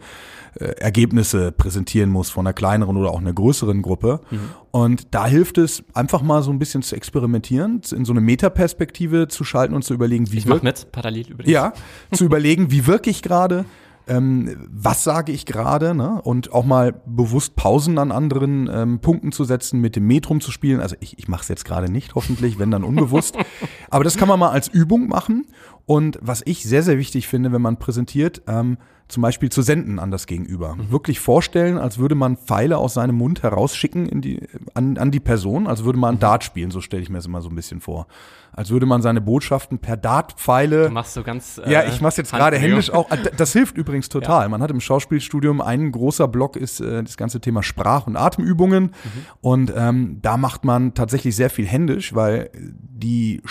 äh, 0.55 0.65
Ergebnisse 0.65 1.53
präsentieren 1.53 2.09
muss 2.09 2.29
von 2.29 2.45
einer 2.45 2.53
kleineren 2.53 2.97
oder 2.97 3.11
auch 3.11 3.21
einer 3.21 3.33
größeren 3.33 3.81
Gruppe. 3.81 4.19
Mhm. 4.29 4.39
Und 4.71 5.07
da 5.11 5.27
hilft 5.27 5.57
es, 5.57 5.83
einfach 5.93 6.21
mal 6.21 6.43
so 6.43 6.51
ein 6.51 6.59
bisschen 6.59 6.81
zu 6.81 6.95
experimentieren, 6.97 7.81
in 7.91 8.03
so 8.03 8.11
eine 8.11 8.21
Metaperspektive 8.21 9.29
zu 9.29 9.45
schalten 9.45 9.73
und 9.73 9.83
zu 9.83 9.93
überlegen, 9.93 10.31
wie 10.33 10.39
ich 10.39 10.45
mach 10.45 10.61
mit, 10.61 10.91
parallel 10.91 11.29
übrigens. 11.29 11.51
Ja, 11.51 11.71
zu 12.11 12.25
überlegen, 12.25 12.71
wie 12.71 12.87
wirke 12.87 13.09
ich 13.09 13.21
gerade, 13.21 13.63
ähm, 14.07 14.67
was 14.69 15.03
sage 15.03 15.31
ich 15.31 15.45
gerade, 15.45 15.93
ne? 15.93 16.21
Und 16.21 16.53
auch 16.53 16.65
mal 16.65 16.93
bewusst 17.05 17.55
Pausen 17.55 17.97
an 17.97 18.11
anderen 18.11 18.69
ähm, 18.71 18.99
Punkten 18.99 19.31
zu 19.31 19.43
setzen, 19.43 19.79
mit 19.79 19.95
dem 19.95 20.07
Metrum 20.07 20.41
zu 20.41 20.51
spielen. 20.51 20.79
Also 20.79 20.95
ich, 20.99 21.17
ich 21.19 21.27
mache 21.27 21.43
es 21.43 21.47
jetzt 21.47 21.65
gerade 21.65 21.91
nicht, 21.91 22.15
hoffentlich, 22.15 22.59
wenn 22.59 22.71
dann 22.71 22.83
unbewusst. 22.83 23.37
Aber 23.89 24.03
das 24.03 24.17
kann 24.17 24.27
man 24.27 24.39
mal 24.39 24.51
als 24.51 24.67
Übung 24.67 25.07
machen. 25.07 25.45
Und 25.85 26.19
was 26.21 26.41
ich 26.45 26.63
sehr, 26.63 26.83
sehr 26.83 26.97
wichtig 26.97 27.27
finde, 27.27 27.51
wenn 27.51 27.61
man 27.61 27.77
präsentiert, 27.77 28.41
ähm, 28.47 28.77
zum 29.11 29.21
Beispiel 29.21 29.49
zu 29.49 29.61
senden 29.61 29.99
an 29.99 30.09
das 30.09 30.25
Gegenüber. 30.25 30.77
Wirklich 30.89 31.19
vorstellen, 31.19 31.77
als 31.77 31.97
würde 31.97 32.15
man 32.15 32.37
Pfeile 32.37 32.77
aus 32.77 32.93
seinem 32.95 33.15
Mund 33.15 33.43
herausschicken 33.43 34.07
in 34.07 34.21
die, 34.21 34.41
an, 34.73 34.97
an 34.97 35.11
die 35.11 35.19
Person, 35.19 35.67
als 35.67 35.83
würde 35.83 35.99
man 35.99 36.19
Dart 36.19 36.43
spielen, 36.43 36.71
so 36.71 36.81
stelle 36.81 37.03
ich 37.03 37.09
mir 37.09 37.17
das 37.17 37.25
immer 37.25 37.41
so 37.41 37.49
ein 37.49 37.55
bisschen 37.55 37.81
vor. 37.81 38.07
Als 38.53 38.69
würde 38.69 38.85
man 38.85 39.01
seine 39.01 39.21
Botschaften 39.21 39.79
per 39.79 39.95
Dartpfeile. 39.97 40.87
Du 40.87 40.93
machst 40.93 41.13
so 41.13 41.23
ganz. 41.23 41.57
Äh, 41.57 41.71
Ja, 41.71 41.83
ich 41.85 42.01
mach's 42.01 42.17
jetzt 42.17 42.31
gerade 42.33 42.57
händisch 42.57 42.89
auch. 42.91 43.09
Äh, 43.09 43.17
Das 43.37 43.53
hilft 43.53 43.77
übrigens 43.77 44.09
total. 44.09 44.49
Man 44.49 44.61
hat 44.61 44.71
im 44.71 44.81
Schauspielstudium 44.81 45.61
ein 45.61 45.91
großer 45.91 46.27
Block 46.27 46.57
ist 46.57 46.81
äh, 46.81 47.01
das 47.03 47.15
ganze 47.15 47.39
Thema 47.39 47.63
Sprach- 47.63 48.07
und 48.07 48.17
Atemübungen. 48.17 48.91
Und 49.39 49.71
ähm, 49.75 50.19
da 50.21 50.35
macht 50.35 50.65
man 50.65 50.93
tatsächlich 50.93 51.35
sehr 51.35 51.49
viel 51.49 51.65
händisch, 51.65 52.13
weil 52.13 52.49
die 52.53 53.41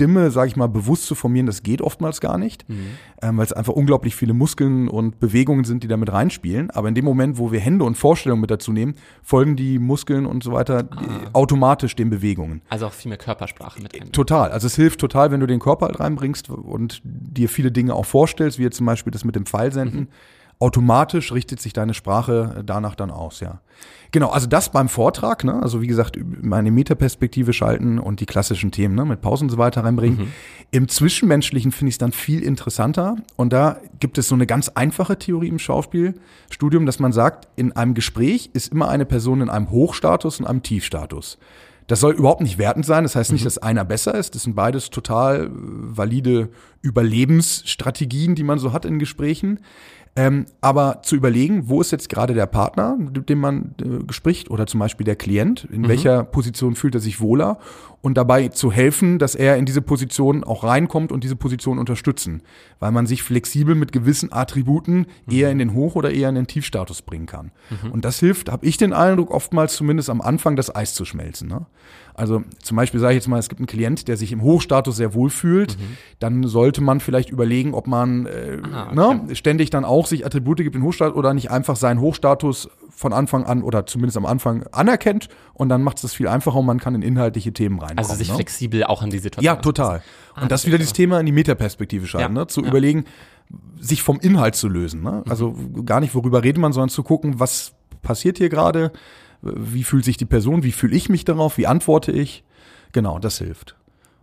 Stimme, 0.00 0.30
sage 0.30 0.48
ich 0.48 0.56
mal, 0.56 0.66
bewusst 0.66 1.04
zu 1.04 1.14
formieren, 1.14 1.44
das 1.44 1.62
geht 1.62 1.82
oftmals 1.82 2.22
gar 2.22 2.38
nicht, 2.38 2.64
ähm, 3.20 3.36
weil 3.36 3.44
es 3.44 3.52
einfach 3.52 3.74
unglaublich 3.74 4.16
viele 4.16 4.32
Muskeln 4.32 4.88
und 4.88 5.20
Bewegungen 5.20 5.64
sind, 5.64 5.82
die 5.82 5.88
da 5.88 5.98
mit 5.98 6.10
reinspielen. 6.10 6.70
Aber 6.70 6.88
in 6.88 6.94
dem 6.94 7.04
Moment, 7.04 7.36
wo 7.36 7.52
wir 7.52 7.60
Hände 7.60 7.84
und 7.84 7.96
Vorstellungen 7.96 8.40
mit 8.40 8.50
dazu 8.50 8.72
nehmen, 8.72 8.94
folgen 9.22 9.56
die 9.56 9.78
Muskeln 9.78 10.24
und 10.24 10.42
so 10.42 10.52
weiter 10.52 10.84
die, 10.84 11.34
automatisch 11.34 11.96
den 11.96 12.08
Bewegungen. 12.08 12.62
Also 12.70 12.86
auch 12.86 12.94
viel 12.94 13.10
mehr 13.10 13.18
Körpersprache 13.18 13.82
mit 13.82 13.94
ein. 14.00 14.10
Total. 14.10 14.50
Also 14.52 14.68
es 14.68 14.74
hilft 14.74 15.00
total, 15.00 15.32
wenn 15.32 15.40
du 15.40 15.46
den 15.46 15.60
Körper 15.60 15.84
halt 15.84 16.00
reinbringst 16.00 16.48
und 16.48 17.02
dir 17.04 17.50
viele 17.50 17.70
Dinge 17.70 17.94
auch 17.94 18.06
vorstellst, 18.06 18.58
wie 18.58 18.62
jetzt 18.62 18.78
zum 18.78 18.86
Beispiel 18.86 19.10
das 19.10 19.24
mit 19.24 19.36
dem 19.36 19.44
Pfeilsenden. 19.44 20.08
Automatisch 20.60 21.32
richtet 21.32 21.60
sich 21.60 21.72
deine 21.72 21.94
Sprache 21.94 22.62
danach 22.66 22.94
dann 22.94 23.10
aus, 23.10 23.40
ja. 23.40 23.60
Genau, 24.12 24.28
also 24.28 24.46
das 24.46 24.70
beim 24.72 24.90
Vortrag, 24.90 25.42
ne? 25.42 25.62
Also 25.62 25.80
wie 25.80 25.86
gesagt, 25.86 26.18
meine 26.42 26.70
Metaperspektive 26.70 27.54
schalten 27.54 27.98
und 27.98 28.20
die 28.20 28.26
klassischen 28.26 28.70
Themen, 28.70 28.94
ne? 28.94 29.06
Mit 29.06 29.22
Pausen 29.22 29.44
und 29.44 29.50
so 29.50 29.56
weiter 29.56 29.84
reinbringen. 29.84 30.32
Im 30.70 30.86
Zwischenmenschlichen 30.86 31.72
finde 31.72 31.88
ich 31.88 31.94
es 31.94 31.98
dann 31.98 32.12
viel 32.12 32.42
interessanter. 32.42 33.16
Und 33.36 33.54
da 33.54 33.78
gibt 34.00 34.18
es 34.18 34.28
so 34.28 34.34
eine 34.34 34.46
ganz 34.46 34.68
einfache 34.68 35.18
Theorie 35.18 35.48
im 35.48 35.58
Schauspielstudium, 35.58 36.84
dass 36.84 36.98
man 36.98 37.12
sagt, 37.12 37.48
in 37.56 37.72
einem 37.72 37.94
Gespräch 37.94 38.50
ist 38.52 38.70
immer 38.70 38.90
eine 38.90 39.06
Person 39.06 39.40
in 39.40 39.48
einem 39.48 39.70
Hochstatus 39.70 40.40
und 40.40 40.46
einem 40.46 40.62
Tiefstatus. 40.62 41.38
Das 41.90 41.98
soll 41.98 42.14
überhaupt 42.14 42.40
nicht 42.40 42.56
wertend 42.56 42.86
sein. 42.86 43.02
Das 43.02 43.16
heißt 43.16 43.32
nicht, 43.32 43.44
dass 43.44 43.58
einer 43.58 43.84
besser 43.84 44.14
ist. 44.14 44.36
Das 44.36 44.44
sind 44.44 44.54
beides 44.54 44.90
total 44.90 45.46
äh, 45.46 45.48
valide 45.52 46.50
Überlebensstrategien, 46.82 48.36
die 48.36 48.44
man 48.44 48.60
so 48.60 48.72
hat 48.72 48.84
in 48.84 49.00
Gesprächen. 49.00 49.58
Ähm, 50.16 50.46
aber 50.60 51.02
zu 51.02 51.14
überlegen, 51.14 51.68
wo 51.68 51.80
ist 51.80 51.92
jetzt 51.92 52.08
gerade 52.08 52.34
der 52.34 52.46
Partner, 52.46 52.96
mit 52.96 53.28
dem 53.28 53.38
man 53.38 53.74
äh, 53.80 54.12
spricht, 54.12 54.50
oder 54.50 54.66
zum 54.66 54.80
Beispiel 54.80 55.04
der 55.04 55.16
Klient, 55.16 55.68
in 55.70 55.86
welcher 55.88 56.24
Position 56.24 56.74
fühlt 56.74 56.96
er 56.96 57.00
sich 57.00 57.20
wohler 57.20 57.58
und 58.02 58.16
dabei 58.16 58.48
zu 58.48 58.72
helfen, 58.72 59.18
dass 59.18 59.34
er 59.34 59.56
in 59.56 59.66
diese 59.66 59.82
Position 59.82 60.42
auch 60.42 60.64
reinkommt 60.64 61.12
und 61.12 61.22
diese 61.22 61.36
Position 61.36 61.78
unterstützen, 61.78 62.42
weil 62.78 62.92
man 62.92 63.06
sich 63.06 63.22
flexibel 63.22 63.74
mit 63.74 63.92
gewissen 63.92 64.32
Attributen 64.32 65.06
eher 65.30 65.50
in 65.50 65.58
den 65.58 65.74
Hoch- 65.74 65.96
oder 65.96 66.10
eher 66.10 66.30
in 66.30 66.34
den 66.34 66.46
Tiefstatus 66.46 67.02
bringen 67.02 67.26
kann. 67.26 67.50
Und 67.92 68.04
das 68.06 68.18
hilft, 68.18 68.50
habe 68.50 68.64
ich 68.66 68.78
den 68.78 68.92
Eindruck, 68.94 69.30
oftmals 69.30 69.74
zumindest 69.76 70.08
am 70.08 70.20
Anfang 70.22 70.56
das 70.56 70.74
Eis 70.74 70.94
zu 70.94 71.04
schmelzen. 71.04 71.48
Ne? 71.48 71.66
Also 72.14 72.42
zum 72.62 72.76
Beispiel 72.76 73.00
sage 73.00 73.12
ich 73.14 73.16
jetzt 73.18 73.28
mal, 73.28 73.38
es 73.38 73.48
gibt 73.48 73.60
einen 73.60 73.66
Klient, 73.66 74.08
der 74.08 74.16
sich 74.16 74.32
im 74.32 74.42
Hochstatus 74.42 74.96
sehr 74.96 75.14
wohl 75.14 75.30
fühlt, 75.30 75.76
dann 76.18 76.44
sollte 76.44 76.80
man 76.80 77.00
vielleicht 77.00 77.30
überlegen, 77.30 77.74
ob 77.74 77.86
man 77.86 78.26
äh, 78.26 78.58
Ah, 78.72 78.92
ne, 78.94 79.34
ständig 79.34 79.70
dann 79.70 79.84
auch 79.84 80.06
sich 80.06 80.24
Attribute 80.24 80.58
gibt 80.58 80.74
in 80.76 80.82
Hochstatus 80.82 81.16
oder 81.16 81.34
nicht 81.34 81.50
einfach 81.50 81.76
seinen 81.76 82.00
Hochstatus 82.00 82.68
von 83.00 83.14
Anfang 83.14 83.44
an 83.44 83.62
oder 83.62 83.86
zumindest 83.86 84.18
am 84.18 84.26
Anfang 84.26 84.64
anerkennt 84.72 85.30
und 85.54 85.70
dann 85.70 85.82
macht 85.82 85.96
es 85.96 86.02
das 86.02 86.12
viel 86.12 86.28
einfacher 86.28 86.58
und 86.58 86.66
man 86.66 86.78
kann 86.78 86.94
in 86.94 87.00
inhaltliche 87.00 87.50
Themen 87.50 87.78
reinkommen. 87.78 87.98
Also 87.98 88.14
sich 88.14 88.28
ne? 88.28 88.34
flexibel 88.34 88.84
auch 88.84 89.00
an 89.00 89.08
die 89.08 89.18
Situation. 89.18 89.42
Ja, 89.42 89.56
total. 89.56 90.02
Ah, 90.34 90.42
Und 90.42 90.52
das 90.52 90.60
das 90.60 90.66
wieder 90.66 90.76
dieses 90.76 90.92
Thema 90.92 91.18
in 91.18 91.24
die 91.24 91.32
Metaperspektive 91.32 92.06
schalten, 92.06 92.36
Ja, 92.36 92.42
ne? 92.42 92.46
zu 92.46 92.60
ja. 92.60 92.68
überlegen, 92.68 93.06
sich 93.80 94.02
vom 94.02 94.20
Inhalt 94.20 94.54
zu 94.54 94.68
lösen. 94.68 95.02
Ne? 95.02 95.24
Also 95.30 95.56
gar 95.86 96.00
nicht, 96.00 96.14
worüber 96.14 96.44
redet 96.44 96.60
man, 96.60 96.74
sondern 96.74 96.90
zu 96.90 97.02
gucken, 97.02 97.40
was 97.40 97.72
passiert 98.02 98.36
hier 98.36 98.50
gerade, 98.50 98.92
wie 99.40 99.82
fühlt 99.82 100.04
sich 100.04 100.18
die 100.18 100.26
Person, 100.26 100.62
wie 100.62 100.72
fühle 100.72 100.94
ich 100.94 101.08
mich 101.08 101.24
darauf, 101.24 101.56
wie 101.56 101.66
antworte 101.66 102.12
ich. 102.12 102.44
Genau, 102.92 103.18
das 103.18 103.38
hilft. 103.38 103.76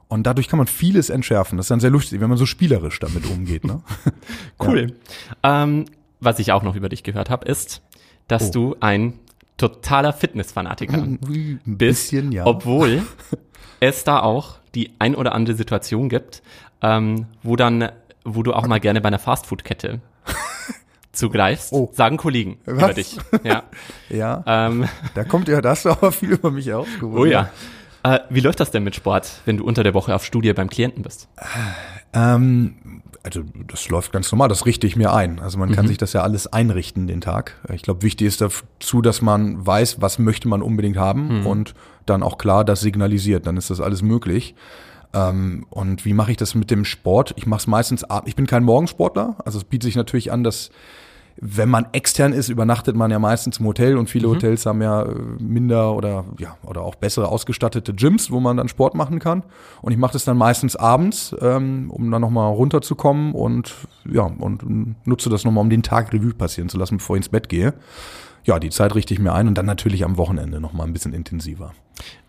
Und 0.07 0.27
dadurch 0.27 0.49
kann 0.49 0.57
man 0.57 0.67
vieles 0.67 1.09
entschärfen. 1.09 1.57
Das 1.57 1.65
ist 1.65 1.71
dann 1.71 1.79
sehr 1.79 1.89
lustig, 1.89 2.21
wenn 2.21 2.29
man 2.29 2.37
so 2.37 2.45
spielerisch 2.45 2.99
damit 2.99 3.25
umgeht. 3.25 3.63
Ne? 3.63 3.81
Cool. 4.63 4.93
Ähm, 5.41 5.85
was 6.19 6.37
ich 6.37 6.51
auch 6.51 6.63
noch 6.63 6.75
über 6.75 6.89
dich 6.89 7.03
gehört 7.03 7.29
habe, 7.29 7.47
ist, 7.47 7.81
dass 8.27 8.49
Oh. 8.49 8.51
du 8.51 8.75
ein 8.79 9.13
totaler 9.57 10.13
Fitnessfanatiker 10.13 11.03
bist, 11.21 11.61
bisschen, 11.65 12.31
ja. 12.31 12.45
obwohl 12.45 13.01
es 13.79 14.03
da 14.03 14.19
auch 14.21 14.57
die 14.75 14.91
ein 14.99 15.15
oder 15.15 15.33
andere 15.33 15.55
Situation 15.55 16.09
gibt, 16.09 16.43
ähm, 16.81 17.25
wo 17.41 17.55
dann, 17.55 17.89
wo 18.23 18.43
du 18.43 18.53
auch 18.53 18.67
mal 18.67 18.79
gerne 18.79 19.01
bei 19.01 19.07
einer 19.07 19.17
Fastfood-Kette 19.19 19.99
zugreifst, 21.11 21.73
Oh. 21.73 21.89
sagen 21.93 22.17
Kollegen 22.17 22.59
über 22.65 22.81
Was? 22.83 22.95
dich. 22.95 23.17
Ja. 23.43 23.63
Ja, 24.09 24.43
Ähm, 24.45 24.87
da 25.15 25.23
kommt 25.23 25.47
ja 25.47 25.59
das 25.61 25.85
aber 25.85 26.11
viel 26.11 26.33
über 26.33 26.51
mich 26.51 26.71
ausgeholt. 26.71 27.19
oh 27.19 27.25
ja. 27.25 27.49
Äh, 28.03 28.19
wie 28.29 28.39
läuft 28.41 28.59
das 28.59 28.69
denn 28.71 28.83
mit 28.83 28.95
Sport, 28.95 29.41
wenn 29.45 29.57
du 29.57 29.65
unter 29.65 29.83
der 29.83 29.93
Woche 29.93 30.13
auf 30.15 30.23
Studie 30.23 30.53
beim 30.53 30.69
Klienten 30.69 31.01
bist? 31.03 31.27
Ähm, 32.13 32.75
also 33.27 33.43
das 33.67 33.89
läuft 33.89 34.11
ganz 34.11 34.31
normal, 34.31 34.47
das 34.47 34.65
richte 34.65 34.87
ich 34.87 34.95
mir 34.95 35.13
ein. 35.13 35.39
Also 35.39 35.57
man 35.57 35.71
kann 35.71 35.87
sich 35.87 35.97
das 35.97 36.13
ja 36.13 36.21
alles 36.21 36.47
einrichten 36.47 37.07
den 37.07 37.21
Tag. 37.21 37.55
Ich 37.73 37.81
glaube, 37.81 38.01
wichtig 38.01 38.27
ist 38.27 38.41
dazu, 38.41 39.01
dass 39.01 39.21
man 39.21 39.65
weiß, 39.65 40.01
was 40.01 40.17
möchte 40.17 40.47
man 40.47 40.61
unbedingt 40.61 40.97
haben 40.97 41.45
und 41.45 41.75
dann 42.05 42.23
auch 42.23 42.37
klar 42.37 42.65
das 42.65 42.81
signalisiert. 42.81 43.45
Dann 43.45 43.57
ist 43.57 43.69
das 43.69 43.81
alles 43.81 44.01
möglich. 44.01 44.55
Ähm, 45.13 45.65
und 45.69 46.05
wie 46.05 46.13
mache 46.13 46.31
ich 46.31 46.37
das 46.37 46.55
mit 46.55 46.71
dem 46.71 46.85
Sport? 46.85 47.33
Ich 47.37 47.45
mache 47.45 47.59
es 47.59 47.67
meistens 47.67 48.03
ab. 48.03 48.23
Ich 48.27 48.35
bin 48.35 48.47
kein 48.47 48.63
Morgensportler, 48.63 49.35
also 49.45 49.57
es 49.57 49.63
bietet 49.63 49.83
sich 49.83 49.95
natürlich 49.95 50.31
an, 50.31 50.43
dass 50.43 50.69
wenn 51.39 51.69
man 51.69 51.87
extern 51.91 52.33
ist, 52.33 52.49
übernachtet 52.49 52.95
man 52.95 53.11
ja 53.11 53.19
meistens 53.19 53.59
im 53.59 53.65
Hotel 53.67 53.97
und 53.97 54.09
viele 54.09 54.27
Hotels 54.27 54.65
haben 54.65 54.81
ja 54.81 55.03
äh, 55.03 55.15
minder 55.39 55.93
oder 55.93 56.25
ja 56.39 56.57
oder 56.63 56.81
auch 56.81 56.95
bessere 56.95 57.27
ausgestattete 57.29 57.93
Gyms, 57.93 58.31
wo 58.31 58.39
man 58.39 58.57
dann 58.57 58.67
Sport 58.67 58.95
machen 58.95 59.19
kann. 59.19 59.43
Und 59.81 59.91
ich 59.91 59.97
mache 59.97 60.13
das 60.13 60.25
dann 60.25 60.37
meistens 60.37 60.75
abends, 60.75 61.35
ähm, 61.39 61.91
um 61.91 62.09
dann 62.09 62.21
nochmal 62.21 62.51
runterzukommen 62.53 63.33
und 63.33 63.75
ja 64.11 64.23
und 64.23 65.05
nutze 65.05 65.29
das 65.29 65.43
nochmal, 65.45 65.61
um 65.61 65.69
den 65.69 65.83
Tag 65.83 66.11
Revue 66.13 66.33
passieren 66.33 66.69
zu 66.69 66.77
lassen, 66.77 66.97
bevor 66.97 67.15
ich 67.15 67.19
ins 67.21 67.29
Bett 67.29 67.49
gehe. 67.49 67.73
Ja, 68.43 68.59
die 68.59 68.69
Zeit 68.69 68.95
richte 68.95 69.13
ich 69.13 69.19
mir 69.19 69.33
ein 69.33 69.47
und 69.47 69.57
dann 69.57 69.65
natürlich 69.65 70.03
am 70.05 70.17
Wochenende 70.17 70.59
nochmal 70.59 70.87
ein 70.87 70.93
bisschen 70.93 71.13
intensiver. 71.13 71.73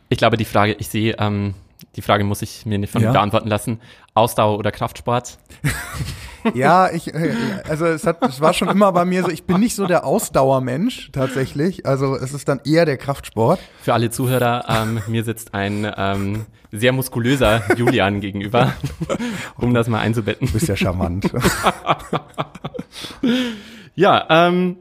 Ich 0.09 0.19
glaube, 0.19 0.37
die 0.37 0.45
Frage, 0.45 0.75
ich 0.79 0.89
sehe, 0.89 1.15
ähm, 1.19 1.55
die 1.97 2.03
Frage 2.03 2.25
muss 2.25 2.43
ich 2.43 2.67
mir 2.67 2.79
nicht 2.79 2.91
von 2.93 3.03
Ja. 3.03 3.13
beantworten 3.13 3.49
lassen. 3.49 3.79
Ausdauer 4.15 4.59
oder 4.59 4.73
Kraftsport? 4.73 5.39
Ja, 6.55 6.91
ich, 6.93 7.13
äh, 7.15 7.35
also 7.69 7.87
es 7.87 8.07
hat, 8.07 8.23
es 8.27 8.41
war 8.41 8.53
schon 8.53 8.69
immer 8.69 8.93
bei 8.93 9.05
mir 9.05 9.23
so, 9.23 9.31
ich 9.31 9.45
bin 9.45 9.61
nicht 9.61 9.75
so 9.75 9.87
der 9.87 10.05
Ausdauermensch 10.05 11.11
tatsächlich. 11.13 11.87
Also 11.87 12.17
es 12.17 12.33
ist 12.33 12.49
dann 12.49 12.61
eher 12.65 12.85
der 12.85 12.97
Kraftsport. 12.97 13.61
Für 13.83 13.95
alle 13.95 14.11
Zuhörer, 14.11 14.65
ähm, 14.69 15.01
mir 15.09 15.25
sitzt 15.25 15.55
ein 15.55 15.91
ähm, 15.97 16.47
sehr 16.73 16.93
muskulöser 16.93 17.63
Julian 17.77 18.21
gegenüber, 18.21 18.73
um 19.59 19.73
das 19.75 19.89
mal 19.89 20.01
einzubetten. 20.01 20.47
Du 20.47 20.53
bist 20.53 20.69
ja 20.69 20.77
charmant. 20.77 21.31
Ja, 23.95 24.27
ähm, 24.31 24.77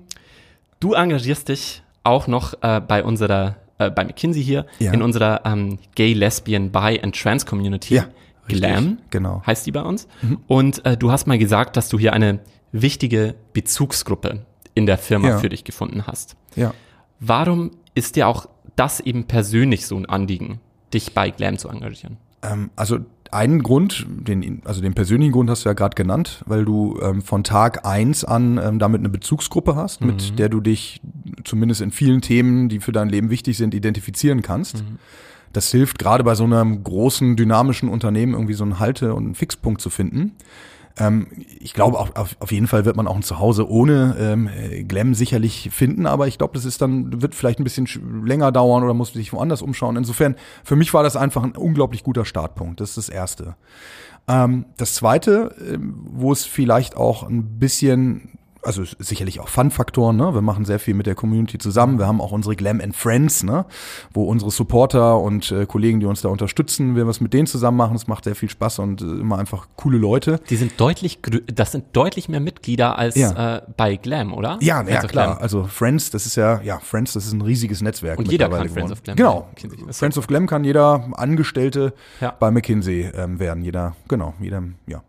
du 0.80 0.94
engagierst 0.94 1.50
dich 1.50 1.82
auch 2.04 2.28
noch 2.28 2.54
äh, 2.62 2.80
bei 2.80 3.04
unserer, 3.04 3.56
äh, 3.80 3.90
bei 3.90 4.04
McKinsey 4.06 4.44
hier, 4.44 4.66
Ja. 4.80 4.94
in 4.94 5.02
unserer 5.02 5.42
ähm, 5.46 5.80
Gay, 5.96 6.14
Lesbian, 6.14 6.72
Bi 6.72 7.00
and 7.02 7.20
Trans 7.20 7.46
Community. 7.46 7.96
Ja, 7.96 8.06
Glam, 8.48 8.98
genau. 9.10 9.42
heißt 9.46 9.66
die 9.66 9.72
bei 9.72 9.82
uns. 9.82 10.08
Und 10.48 10.86
äh, 10.86 10.98
du 10.98 11.12
hast 11.12 11.28
mal 11.28 11.38
gesagt, 11.38 11.78
dass 11.78 11.90
du 11.90 12.00
hier 12.00 12.14
eine 12.14 12.40
wichtige 12.72 13.36
Bezugsgruppe 13.54 14.46
in 14.74 14.86
der 14.86 14.98
Firma 14.98 15.30
Ja. 15.30 15.38
für 15.40 15.50
dich 15.50 15.64
gefunden 15.64 16.08
hast. 16.08 16.36
ja. 16.56 16.74
Warum 17.20 17.72
ist 17.96 18.16
dir 18.16 18.28
auch 18.28 18.48
das 18.76 19.00
eben 19.00 19.24
persönlich 19.26 19.88
so 19.88 19.96
ein 19.98 20.06
Anliegen, 20.06 20.60
dich 20.94 21.16
bei 21.16 21.32
Glam 21.32 21.58
zu 21.58 21.68
engagieren? 21.68 22.18
Ähm, 22.44 22.70
also 22.76 23.00
einen 23.32 23.64
Grund, 23.64 24.06
den, 24.08 24.62
also 24.66 24.82
den 24.82 24.94
persönlichen 24.94 25.32
Grund 25.32 25.50
hast 25.50 25.66
du 25.66 25.70
ja 25.70 25.74
gerade 25.74 25.96
genannt, 25.96 26.44
weil 26.46 26.64
du 26.64 27.00
ähm, 27.02 27.24
von 27.24 27.44
Tag 27.44 27.86
eins 27.88 28.24
an 28.24 28.60
ähm, 28.64 28.78
damit 28.78 29.00
eine 29.00 29.10
Bezugsgruppe 29.10 29.76
hast, 29.76 30.02
mit 30.02 30.38
der 30.38 30.50
du 30.50 30.62
dich 30.62 31.02
zumindest 31.44 31.82
in 31.82 31.90
vielen 31.90 32.22
Themen, 32.22 32.70
die 32.70 32.80
für 32.80 32.92
dein 32.92 33.10
Leben 33.10 33.32
wichtig 33.32 33.58
sind, 33.58 33.74
identifizieren 33.74 34.44
kannst. 34.44 34.84
Das 35.54 35.72
hilft 35.72 36.00
gerade 36.00 36.24
bei 36.24 36.36
so 36.36 36.44
einem 36.44 36.84
großen, 36.84 37.36
dynamischen 37.36 37.90
Unternehmen 37.90 38.34
irgendwie 38.34 38.54
so 38.54 38.64
einen 38.64 38.80
Halte- 38.80 39.14
und 39.14 39.26
einen 39.26 39.36
Fixpunkt 39.36 39.82
zu 39.82 39.90
finden. 39.90 40.34
Ähm, 41.00 41.28
ich 41.60 41.74
glaube, 41.74 42.00
auch, 42.00 42.16
auf, 42.16 42.36
auf 42.40 42.52
jeden 42.52 42.68
Fall 42.68 42.86
wird 42.86 42.96
man 42.96 43.08
auch 43.08 43.16
ein 43.16 43.24
Zuhause 43.24 43.70
ohne 43.70 44.16
ähm, 44.20 44.50
äh, 44.50 44.84
Glam 44.84 45.14
sicherlich 45.14 45.70
finden, 45.72 46.08
aber 46.08 46.28
ich 46.28 46.38
glaube, 46.38 46.56
das 46.56 46.66
ist 46.66 46.82
dann, 46.82 47.22
wird 47.22 47.36
vielleicht 47.36 47.60
ein 47.60 47.64
bisschen 47.64 47.86
sch- 47.86 48.26
länger 48.26 48.52
dauern 48.52 48.84
oder 48.84 48.94
muss 48.94 49.14
sich 49.14 49.32
woanders 49.32 49.62
umschauen. 49.62 49.96
Insofern, 49.96 50.36
für 50.64 50.76
mich 50.76 50.94
war 50.94 51.04
das 51.04 51.16
einfach 51.16 51.44
ein 51.44 51.56
unglaublich 51.56 52.04
guter 52.04 52.26
Startpunkt. 52.26 52.82
Das 52.82 52.90
ist 52.90 52.98
das 52.98 53.10
Erste. 53.10 53.56
Ähm, 54.28 54.66
das 54.78 54.96
Zweite, 54.96 55.56
ähm, 55.72 55.96
wo 56.04 56.32
es 56.32 56.46
vielleicht 56.46 56.98
auch 56.98 57.24
ein 57.24 57.60
bisschen 57.60 58.37
also 58.64 58.84
sicherlich 59.00 59.40
auch 59.40 59.48
Fun-Faktoren, 59.50 60.16
ne? 60.16 60.34
Wir 60.34 60.42
machen 60.42 60.66
sehr 60.66 60.80
viel 60.80 60.94
mit 60.94 61.06
der 61.06 61.16
Community 61.16 61.58
zusammen. 61.58 62.00
Wir 62.00 62.08
haben 62.08 62.22
auch 62.22 62.32
unsere 62.32 62.56
Glam 62.56 62.82
and 62.82 62.96
Friends, 62.96 63.44
ne? 63.44 63.66
Wo 64.14 64.24
unsere 64.24 64.52
Supporter 64.52 65.20
und 65.20 65.52
äh, 65.52 65.66
Kollegen, 65.66 66.00
die 66.00 66.06
uns 66.06 66.22
da 66.22 66.30
unterstützen, 66.30 66.96
wir 66.96 67.08
was 67.08 67.22
mit 67.22 67.34
denen 67.34 67.48
zusammen 67.48 67.78
machen. 67.78 67.96
Es 67.96 68.08
macht 68.08 68.26
sehr 68.26 68.36
viel 68.36 68.50
Spaß 68.50 68.80
und 68.80 69.02
äh, 69.02 69.06
immer 69.06 69.38
einfach 69.38 69.68
coole 69.76 69.98
Leute. 69.98 70.40
Die 70.50 70.56
sind 70.56 70.80
deutlich, 70.80 71.20
das 71.54 71.72
sind 71.72 71.86
deutlich 71.94 72.30
mehr 72.30 72.40
Mitglieder 72.40 72.98
als 72.98 73.16
ja. 73.16 73.58
äh, 73.58 73.62
bei 73.76 73.96
Glam, 73.96 74.34
oder? 74.34 74.58
Ja, 74.62 74.82
ja 74.82 75.02
klar. 75.02 75.08
Glam. 75.08 75.38
Also 75.40 75.64
Friends, 75.66 76.12
das 76.12 76.26
ist 76.26 76.36
ja, 76.36 76.62
ja, 76.62 76.80
Friends, 76.80 77.14
das 77.14 77.26
ist 77.26 77.34
ein 77.34 77.42
riesiges 77.42 77.82
Netzwerk. 77.82 78.20
Und 78.20 78.32
jeder 78.32 78.50
kann 78.50 78.70
Friends 78.70 78.92
of 78.92 79.04
Glam. 79.04 79.16
Genau. 79.16 79.48
Friends 79.92 80.18
of 80.18 80.28
Glam 80.28 80.48
kann 80.48 80.64
jeder 80.64 81.08
Angestellte 81.14 81.94
ja. 82.22 82.34
bei 82.38 82.52
McKinsey 82.52 83.12
ähm, 83.14 83.40
werden. 83.40 83.64
Jeder, 83.64 83.96
genau, 84.08 84.34
jeder, 84.40 84.64
ja. 84.88 85.02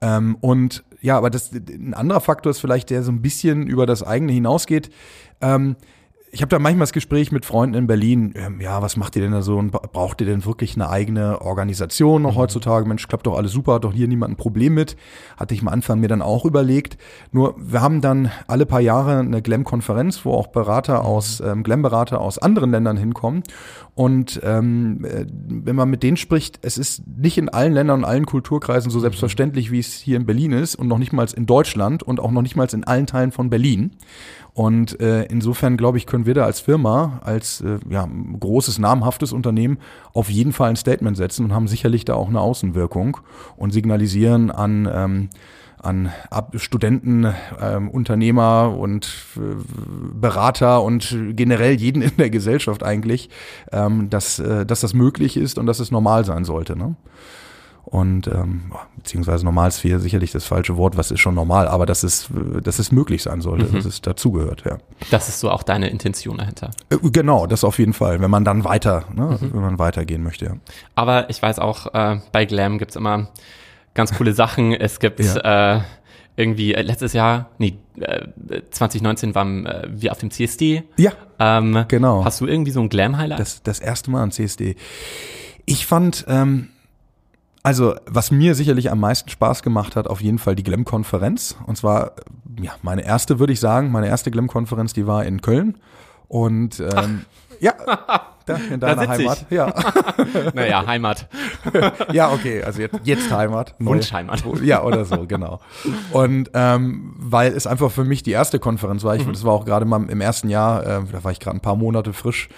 Ähm, 0.00 0.36
und 0.40 0.84
ja, 1.00 1.16
aber 1.16 1.30
das, 1.30 1.52
ein 1.52 1.94
anderer 1.94 2.20
Faktor 2.20 2.50
ist 2.50 2.60
vielleicht, 2.60 2.90
der 2.90 3.02
so 3.02 3.12
ein 3.12 3.22
bisschen 3.22 3.66
über 3.66 3.86
das 3.86 4.02
eigene 4.02 4.32
hinausgeht. 4.32 4.90
Ähm, 5.40 5.76
ich 6.32 6.42
habe 6.42 6.50
da 6.50 6.58
manchmal 6.58 6.82
das 6.82 6.92
Gespräch 6.92 7.32
mit 7.32 7.44
Freunden 7.44 7.76
in 7.76 7.86
Berlin, 7.86 8.34
ähm, 8.36 8.60
ja, 8.60 8.82
was 8.82 8.96
macht 8.96 9.16
ihr 9.16 9.22
denn 9.22 9.32
da 9.32 9.42
so 9.42 9.56
und 9.56 9.70
braucht 9.70 10.20
ihr 10.20 10.26
denn 10.26 10.44
wirklich 10.44 10.74
eine 10.74 10.90
eigene 10.90 11.40
Organisation 11.40 12.22
noch 12.22 12.32
mhm. 12.32 12.38
heutzutage? 12.38 12.86
Mensch, 12.86 13.06
klappt 13.08 13.26
doch 13.26 13.36
alles 13.36 13.52
super, 13.52 13.74
hat 13.74 13.84
doch 13.84 13.92
hier 13.92 14.08
niemand 14.08 14.34
ein 14.34 14.36
Problem 14.36 14.74
mit. 14.74 14.96
Hatte 15.36 15.54
ich 15.54 15.62
am 15.62 15.68
Anfang 15.68 16.00
mir 16.00 16.08
dann 16.08 16.22
auch 16.22 16.44
überlegt. 16.44 16.98
Nur 17.32 17.54
wir 17.58 17.80
haben 17.80 18.00
dann 18.00 18.30
alle 18.48 18.66
paar 18.66 18.80
Jahre 18.80 19.20
eine 19.20 19.40
Glam-Konferenz, 19.40 20.24
wo 20.24 20.32
auch 20.32 20.48
Berater 20.48 21.00
mhm. 21.00 21.06
aus, 21.06 21.40
ähm, 21.40 21.62
Glam-Berater 21.62 22.20
aus 22.20 22.38
anderen 22.38 22.70
Ländern 22.70 22.96
hinkommen. 22.96 23.42
Und 23.94 24.40
ähm, 24.42 25.04
äh, 25.04 25.24
wenn 25.30 25.76
man 25.76 25.88
mit 25.88 26.02
denen 26.02 26.16
spricht, 26.16 26.58
es 26.62 26.76
ist 26.76 27.02
nicht 27.06 27.38
in 27.38 27.48
allen 27.48 27.72
Ländern 27.72 28.00
und 28.00 28.04
allen 28.04 28.26
Kulturkreisen 28.26 28.90
so 28.90 28.98
mhm. 28.98 29.02
selbstverständlich, 29.02 29.70
wie 29.70 29.78
es 29.78 29.94
hier 29.94 30.16
in 30.16 30.26
Berlin 30.26 30.52
ist 30.52 30.74
und 30.74 30.88
noch 30.88 30.98
nicht 30.98 31.12
mal 31.12 31.26
in 31.34 31.46
Deutschland 31.46 32.02
und 32.02 32.20
auch 32.20 32.30
noch 32.30 32.42
nicht 32.42 32.56
mal 32.56 32.68
in 32.72 32.84
allen 32.84 33.06
Teilen 33.06 33.32
von 33.32 33.48
Berlin. 33.48 33.92
Und 34.56 34.98
äh, 35.00 35.24
insofern 35.24 35.76
glaube 35.76 35.98
ich, 35.98 36.06
können 36.06 36.24
wir 36.24 36.32
da 36.32 36.46
als 36.46 36.60
Firma, 36.60 37.20
als 37.22 37.60
äh, 37.60 37.78
ja, 37.90 38.08
großes, 38.40 38.78
namhaftes 38.78 39.32
Unternehmen 39.32 39.76
auf 40.14 40.30
jeden 40.30 40.54
Fall 40.54 40.70
ein 40.70 40.76
Statement 40.76 41.14
setzen 41.14 41.44
und 41.44 41.52
haben 41.52 41.68
sicherlich 41.68 42.06
da 42.06 42.14
auch 42.14 42.28
eine 42.28 42.40
Außenwirkung 42.40 43.18
und 43.58 43.74
signalisieren 43.74 44.50
an 44.50 44.88
ähm, 44.90 45.28
an 45.78 46.10
Studenten, 46.54 47.32
ähm, 47.60 47.90
Unternehmer 47.90 48.74
und 48.76 49.06
äh, 49.36 49.40
Berater 50.14 50.82
und 50.82 51.14
generell 51.32 51.74
jeden 51.74 52.00
in 52.00 52.16
der 52.16 52.30
Gesellschaft 52.30 52.82
eigentlich, 52.82 53.28
ähm, 53.72 54.08
dass, 54.08 54.38
äh, 54.38 54.64
dass 54.64 54.80
das 54.80 54.94
möglich 54.94 55.36
ist 55.36 55.58
und 55.58 55.66
dass 55.66 55.80
es 55.80 55.90
normal 55.90 56.24
sein 56.24 56.44
sollte. 56.44 56.76
Ne? 56.76 56.96
Und 57.86 58.26
ähm, 58.26 58.72
beziehungsweise 58.96 59.44
Normalsphäre 59.44 60.00
sicherlich 60.00 60.32
das 60.32 60.44
falsche 60.44 60.76
Wort, 60.76 60.96
was 60.96 61.12
ist 61.12 61.20
schon 61.20 61.36
normal, 61.36 61.68
aber 61.68 61.86
dass 61.86 62.02
es, 62.02 62.28
dass 62.62 62.80
es 62.80 62.90
möglich 62.90 63.22
sein 63.22 63.40
sollte, 63.40 63.66
mhm. 63.66 63.74
dass 63.74 63.84
es 63.84 64.02
dazugehört, 64.02 64.64
ja. 64.66 64.78
Das 65.12 65.28
ist 65.28 65.38
so 65.38 65.50
auch 65.50 65.62
deine 65.62 65.88
Intention 65.88 66.38
dahinter. 66.38 66.72
Äh, 66.90 66.96
genau, 67.12 67.46
das 67.46 67.62
auf 67.62 67.78
jeden 67.78 67.92
Fall, 67.92 68.20
wenn 68.20 68.30
man 68.30 68.44
dann 68.44 68.64
weiter, 68.64 69.04
ne, 69.14 69.38
mhm. 69.40 69.52
wenn 69.52 69.60
man 69.60 69.78
weitergehen 69.78 70.24
möchte, 70.24 70.44
ja. 70.46 70.52
Aber 70.96 71.30
ich 71.30 71.40
weiß 71.40 71.60
auch, 71.60 71.94
äh, 71.94 72.18
bei 72.32 72.44
Glam 72.44 72.78
gibt's 72.78 72.96
immer 72.96 73.28
ganz 73.94 74.12
coole 74.12 74.32
Sachen. 74.32 74.72
Es 74.72 74.98
gibt 74.98 75.20
ja. 75.20 75.76
äh, 75.76 75.80
irgendwie 76.36 76.74
äh, 76.74 76.82
letztes 76.82 77.12
Jahr, 77.12 77.50
nee, 77.58 77.78
äh, 78.00 78.26
2019 78.70 79.36
waren 79.36 79.64
äh, 79.64 79.88
wir 79.88 80.10
auf 80.10 80.18
dem 80.18 80.32
CSD. 80.32 80.82
Ja, 80.96 81.12
ähm, 81.38 81.84
genau. 81.86 82.24
Hast 82.24 82.40
du 82.40 82.46
irgendwie 82.46 82.72
so 82.72 82.80
ein 82.80 82.88
Glam-Highlight? 82.88 83.38
Das, 83.38 83.62
das 83.62 83.78
erste 83.78 84.10
Mal 84.10 84.22
am 84.22 84.32
CSD. 84.32 84.74
Ich 85.64 85.86
fand, 85.86 86.24
ähm, 86.28 86.68
also, 87.66 87.96
was 88.06 88.30
mir 88.30 88.54
sicherlich 88.54 88.92
am 88.92 89.00
meisten 89.00 89.28
Spaß 89.28 89.64
gemacht 89.64 89.96
hat, 89.96 90.06
auf 90.06 90.20
jeden 90.20 90.38
Fall 90.38 90.54
die 90.54 90.62
Glam-Konferenz. 90.62 91.56
Und 91.66 91.76
zwar, 91.76 92.12
ja, 92.62 92.70
meine 92.82 93.04
erste, 93.04 93.40
würde 93.40 93.52
ich 93.52 93.58
sagen, 93.58 93.90
meine 93.90 94.06
erste 94.06 94.30
Glam-Konferenz, 94.30 94.92
die 94.92 95.08
war 95.08 95.24
in 95.24 95.42
Köln. 95.42 95.76
Und 96.28 96.78
ähm, 96.78 97.24
ja, 97.58 97.74
da 98.46 98.54
in 98.54 98.78
deiner 98.80 99.08
Heimat. 99.08 99.46
Ja. 99.50 99.74
naja, 100.54 100.86
Heimat. 100.86 101.28
ja, 102.12 102.30
okay, 102.30 102.62
also 102.62 102.82
jetzt, 102.82 103.00
jetzt 103.02 103.32
Heimat. 103.32 103.74
Wunschheimat. 103.80 104.44
Ja, 104.62 104.84
oder 104.84 105.04
so, 105.04 105.26
genau. 105.26 105.58
Und 106.12 106.52
ähm, 106.54 107.14
weil 107.18 107.52
es 107.52 107.66
einfach 107.66 107.90
für 107.90 108.04
mich 108.04 108.22
die 108.22 108.30
erste 108.30 108.60
Konferenz 108.60 109.02
war, 109.02 109.16
ich, 109.16 109.26
mhm. 109.26 109.32
das 109.32 109.42
war 109.42 109.52
auch 109.52 109.64
gerade 109.64 109.86
mal 109.86 110.08
im 110.08 110.20
ersten 110.20 110.50
Jahr, 110.50 110.86
äh, 110.86 111.00
da 111.10 111.24
war 111.24 111.32
ich 111.32 111.40
gerade 111.40 111.56
ein 111.56 111.62
paar 111.62 111.74
Monate 111.74 112.12
frisch 112.12 112.48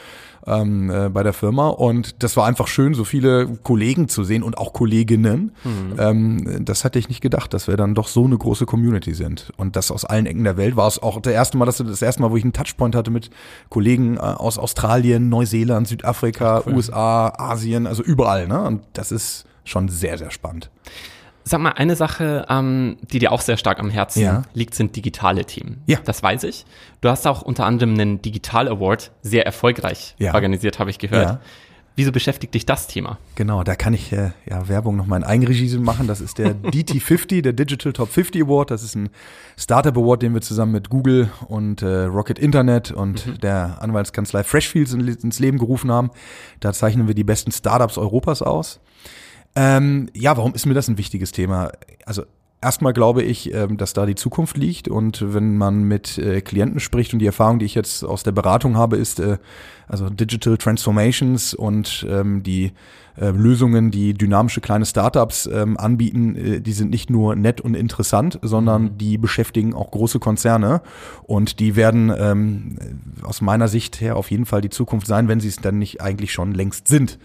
ähm, 0.46 0.90
äh, 0.90 1.08
bei 1.08 1.22
der 1.22 1.32
Firma. 1.32 1.68
Und 1.68 2.22
das 2.22 2.36
war 2.36 2.46
einfach 2.46 2.68
schön, 2.68 2.94
so 2.94 3.04
viele 3.04 3.46
Kollegen 3.62 4.08
zu 4.08 4.24
sehen 4.24 4.42
und 4.42 4.58
auch 4.58 4.72
Kolleginnen. 4.72 5.52
Mhm. 5.64 5.94
Ähm, 5.98 6.64
das 6.64 6.84
hatte 6.84 6.98
ich 6.98 7.08
nicht 7.08 7.20
gedacht, 7.20 7.52
dass 7.54 7.68
wir 7.68 7.76
dann 7.76 7.94
doch 7.94 8.08
so 8.08 8.24
eine 8.24 8.36
große 8.36 8.66
Community 8.66 9.14
sind. 9.14 9.52
Und 9.56 9.76
das 9.76 9.90
aus 9.90 10.04
allen 10.04 10.26
Ecken 10.26 10.44
der 10.44 10.56
Welt 10.56 10.76
war 10.76 10.88
es 10.88 11.02
auch 11.02 11.20
das 11.20 11.32
erste 11.32 11.56
Mal, 11.56 11.66
dass 11.66 11.78
das 11.78 12.02
erste 12.02 12.22
Mal, 12.22 12.30
wo 12.30 12.36
ich 12.36 12.44
einen 12.44 12.52
Touchpoint 12.52 12.94
hatte 12.94 13.10
mit 13.10 13.30
Kollegen 13.68 14.16
äh, 14.16 14.20
aus 14.20 14.58
Australien, 14.58 15.28
Neuseeland, 15.28 15.88
Südafrika, 15.88 16.62
cool. 16.66 16.74
USA, 16.74 17.32
Asien, 17.36 17.86
also 17.86 18.02
überall. 18.02 18.48
Ne? 18.48 18.60
Und 18.62 18.82
das 18.92 19.12
ist 19.12 19.46
schon 19.64 19.88
sehr, 19.88 20.18
sehr 20.18 20.30
spannend. 20.30 20.70
Sag 21.48 21.60
mal, 21.60 21.70
eine 21.70 21.96
Sache, 21.96 22.44
ähm, 22.50 22.98
die 23.10 23.18
dir 23.18 23.32
auch 23.32 23.40
sehr 23.40 23.56
stark 23.56 23.80
am 23.80 23.88
Herzen 23.88 24.20
ja. 24.20 24.42
liegt, 24.52 24.74
sind 24.74 24.94
digitale 24.94 25.46
Themen. 25.46 25.82
Ja. 25.86 25.98
Das 26.04 26.22
weiß 26.22 26.42
ich. 26.42 26.66
Du 27.00 27.08
hast 27.08 27.26
auch 27.26 27.40
unter 27.40 27.64
anderem 27.64 27.94
einen 27.94 28.20
Digital 28.20 28.68
Award 28.68 29.12
sehr 29.22 29.46
erfolgreich 29.46 30.14
ja. 30.18 30.34
organisiert, 30.34 30.78
habe 30.78 30.90
ich 30.90 30.98
gehört. 30.98 31.26
Ja. 31.26 31.40
Wieso 31.96 32.12
beschäftigt 32.12 32.54
dich 32.54 32.66
das 32.66 32.86
Thema? 32.86 33.18
Genau, 33.34 33.64
da 33.64 33.74
kann 33.76 33.94
ich 33.94 34.12
äh, 34.12 34.32
ja 34.44 34.68
Werbung 34.68 34.94
noch 34.94 35.06
mal 35.06 35.16
in 35.16 35.24
Eigenregie 35.24 35.78
machen. 35.78 36.06
Das 36.06 36.20
ist 36.20 36.36
der 36.36 36.54
DT50, 36.62 37.40
der 37.40 37.54
Digital 37.54 37.94
Top 37.94 38.10
50 38.10 38.42
Award. 38.42 38.70
Das 38.70 38.82
ist 38.82 38.94
ein 38.94 39.08
Startup 39.56 39.96
Award, 39.96 40.22
den 40.22 40.34
wir 40.34 40.42
zusammen 40.42 40.72
mit 40.72 40.90
Google 40.90 41.30
und 41.48 41.80
äh, 41.80 42.04
Rocket 42.04 42.38
Internet 42.38 42.92
und 42.92 43.26
mhm. 43.26 43.40
der 43.40 43.78
Anwaltskanzlei 43.80 44.44
Freshfields 44.44 44.92
ins 44.92 45.38
Leben 45.40 45.58
gerufen 45.58 45.90
haben. 45.90 46.10
Da 46.60 46.74
zeichnen 46.74 47.08
wir 47.08 47.14
die 47.14 47.24
besten 47.24 47.52
Startups 47.52 47.96
Europas 47.96 48.42
aus. 48.42 48.80
Ähm, 49.60 50.08
ja, 50.14 50.36
warum 50.36 50.54
ist 50.54 50.66
mir 50.66 50.74
das 50.74 50.88
ein 50.88 50.98
wichtiges 50.98 51.32
Thema? 51.32 51.72
Also 52.06 52.24
Erstmal 52.60 52.92
glaube 52.92 53.22
ich, 53.22 53.54
ähm, 53.54 53.76
dass 53.76 53.92
da 53.92 54.04
die 54.04 54.16
Zukunft 54.16 54.56
liegt 54.56 54.88
und 54.88 55.32
wenn 55.32 55.56
man 55.58 55.84
mit 55.84 56.18
äh, 56.18 56.40
Klienten 56.40 56.80
spricht 56.80 57.12
und 57.12 57.20
die 57.20 57.26
Erfahrung, 57.26 57.60
die 57.60 57.66
ich 57.66 57.76
jetzt 57.76 58.02
aus 58.02 58.24
der 58.24 58.32
Beratung 58.32 58.76
habe, 58.76 58.96
ist 58.96 59.20
äh, 59.20 59.38
also 59.86 60.10
Digital 60.10 60.56
Transformations 60.56 61.54
und 61.54 62.04
ähm, 62.10 62.42
die 62.42 62.72
äh, 63.16 63.30
Lösungen, 63.30 63.92
die 63.92 64.12
dynamische 64.12 64.60
kleine 64.60 64.86
Startups 64.86 65.46
ähm, 65.46 65.76
anbieten, 65.76 66.64
die 66.64 66.72
sind 66.72 66.90
nicht 66.90 67.10
nur 67.10 67.36
nett 67.36 67.60
und 67.60 67.76
interessant, 67.76 68.40
sondern 68.42 68.82
mhm. 68.82 68.98
die 68.98 69.18
beschäftigen 69.18 69.72
auch 69.72 69.92
große 69.92 70.18
Konzerne 70.18 70.82
und 71.24 71.60
die 71.60 71.76
werden 71.76 72.76
aus 73.22 73.40
meiner 73.40 73.68
Sicht 73.68 74.00
her 74.00 74.16
auf 74.16 74.30
jeden 74.32 74.46
Fall 74.46 74.62
die 74.62 74.70
Zukunft 74.70 75.06
sein, 75.06 75.28
wenn 75.28 75.38
sie 75.38 75.48
es 75.48 75.56
dann 75.56 75.78
nicht 75.78 76.00
eigentlich 76.00 76.32
schon 76.32 76.54
längst 76.54 76.88
sind. 76.88 77.18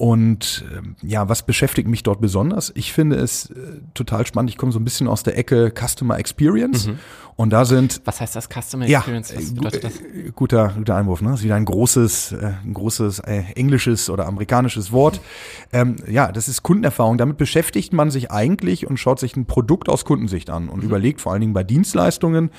Und 0.00 0.64
ähm, 0.74 0.96
ja, 1.02 1.28
was 1.28 1.42
beschäftigt 1.42 1.86
mich 1.86 2.02
dort 2.02 2.22
besonders? 2.22 2.72
Ich 2.74 2.94
finde 2.94 3.16
es 3.16 3.50
äh, 3.50 3.82
total 3.92 4.26
spannend. 4.26 4.48
Ich 4.48 4.56
komme 4.56 4.72
so 4.72 4.80
ein 4.80 4.84
bisschen 4.84 5.06
aus 5.06 5.24
der 5.24 5.36
Ecke 5.36 5.70
Customer 5.78 6.18
Experience. 6.18 6.86
Mhm. 6.86 6.98
Und 7.36 7.50
da 7.50 7.66
sind. 7.66 8.00
Was 8.06 8.18
heißt 8.18 8.34
das 8.34 8.48
Customer 8.48 8.88
Experience? 8.88 9.36
Was 9.36 9.54
bedeutet 9.54 9.84
das? 9.84 10.00
Äh, 10.00 10.32
guter, 10.34 10.72
guter 10.74 10.96
Einwurf, 10.96 11.20
ne? 11.20 11.32
Das 11.32 11.40
ist 11.40 11.44
wieder 11.44 11.56
ein 11.56 11.66
großes, 11.66 12.32
äh, 12.32 12.52
ein 12.64 12.72
großes 12.72 13.18
äh, 13.18 13.42
englisches 13.56 14.08
oder 14.08 14.26
amerikanisches 14.26 14.90
Wort. 14.90 15.20
Ähm, 15.70 15.96
ja, 16.10 16.32
das 16.32 16.48
ist 16.48 16.62
Kundenerfahrung. 16.62 17.18
Damit 17.18 17.36
beschäftigt 17.36 17.92
man 17.92 18.10
sich 18.10 18.30
eigentlich 18.30 18.86
und 18.86 18.96
schaut 18.96 19.20
sich 19.20 19.36
ein 19.36 19.44
Produkt 19.44 19.90
aus 19.90 20.06
Kundensicht 20.06 20.48
an 20.48 20.70
und 20.70 20.78
mhm. 20.78 20.86
überlegt 20.86 21.20
vor 21.20 21.32
allen 21.32 21.42
Dingen 21.42 21.52
bei 21.52 21.62
Dienstleistungen, 21.62 22.50